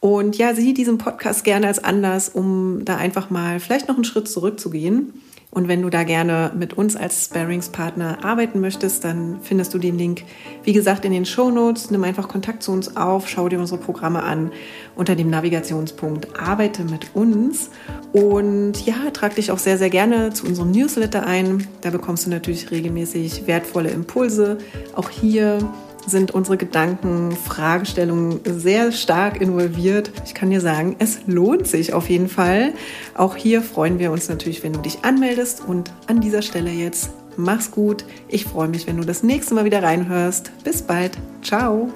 Und 0.00 0.38
ja, 0.38 0.54
sieh 0.54 0.72
diesen 0.72 0.96
Podcast 0.96 1.44
gerne 1.44 1.66
als 1.66 1.84
Anlass, 1.84 2.30
um 2.30 2.82
da 2.86 2.96
einfach 2.96 3.28
mal 3.28 3.60
vielleicht 3.60 3.88
noch 3.88 3.96
einen 3.96 4.04
Schritt 4.04 4.26
zurückzugehen 4.26 5.12
und 5.54 5.68
wenn 5.68 5.82
du 5.82 5.88
da 5.88 6.02
gerne 6.02 6.50
mit 6.58 6.74
uns 6.74 6.96
als 6.96 7.26
Sparingspartner 7.26 8.24
arbeiten 8.24 8.60
möchtest, 8.60 9.04
dann 9.04 9.38
findest 9.40 9.72
du 9.72 9.78
den 9.78 9.96
Link, 9.96 10.24
wie 10.64 10.72
gesagt, 10.72 11.04
in 11.04 11.12
den 11.12 11.24
Show 11.24 11.52
Notes. 11.52 11.92
Nimm 11.92 12.02
einfach 12.02 12.26
Kontakt 12.26 12.64
zu 12.64 12.72
uns 12.72 12.96
auf, 12.96 13.28
schau 13.28 13.48
dir 13.48 13.60
unsere 13.60 13.78
Programme 13.78 14.24
an 14.24 14.50
unter 14.96 15.14
dem 15.14 15.30
Navigationspunkt 15.30 16.40
Arbeite 16.40 16.82
mit 16.82 17.14
uns. 17.14 17.70
Und 18.12 18.84
ja, 18.84 19.10
trag 19.12 19.36
dich 19.36 19.52
auch 19.52 19.58
sehr, 19.58 19.78
sehr 19.78 19.90
gerne 19.90 20.32
zu 20.32 20.44
unserem 20.44 20.72
Newsletter 20.72 21.24
ein. 21.24 21.68
Da 21.82 21.90
bekommst 21.90 22.26
du 22.26 22.30
natürlich 22.30 22.72
regelmäßig 22.72 23.46
wertvolle 23.46 23.90
Impulse. 23.90 24.58
Auch 24.96 25.08
hier 25.08 25.58
sind 26.06 26.32
unsere 26.32 26.56
Gedanken, 26.56 27.32
Fragestellungen 27.32 28.40
sehr 28.44 28.92
stark 28.92 29.40
involviert. 29.40 30.10
Ich 30.24 30.34
kann 30.34 30.50
dir 30.50 30.60
sagen, 30.60 30.96
es 30.98 31.20
lohnt 31.26 31.66
sich 31.66 31.92
auf 31.92 32.08
jeden 32.08 32.28
Fall. 32.28 32.72
Auch 33.14 33.36
hier 33.36 33.62
freuen 33.62 33.98
wir 33.98 34.12
uns 34.12 34.28
natürlich, 34.28 34.62
wenn 34.62 34.72
du 34.72 34.80
dich 34.80 34.98
anmeldest. 35.02 35.62
Und 35.66 35.92
an 36.06 36.20
dieser 36.20 36.42
Stelle 36.42 36.70
jetzt, 36.70 37.10
mach's 37.36 37.70
gut. 37.70 38.04
Ich 38.28 38.44
freue 38.44 38.68
mich, 38.68 38.86
wenn 38.86 38.96
du 38.96 39.04
das 39.04 39.22
nächste 39.22 39.54
Mal 39.54 39.64
wieder 39.64 39.82
reinhörst. 39.82 40.52
Bis 40.64 40.82
bald. 40.82 41.18
Ciao. 41.42 41.92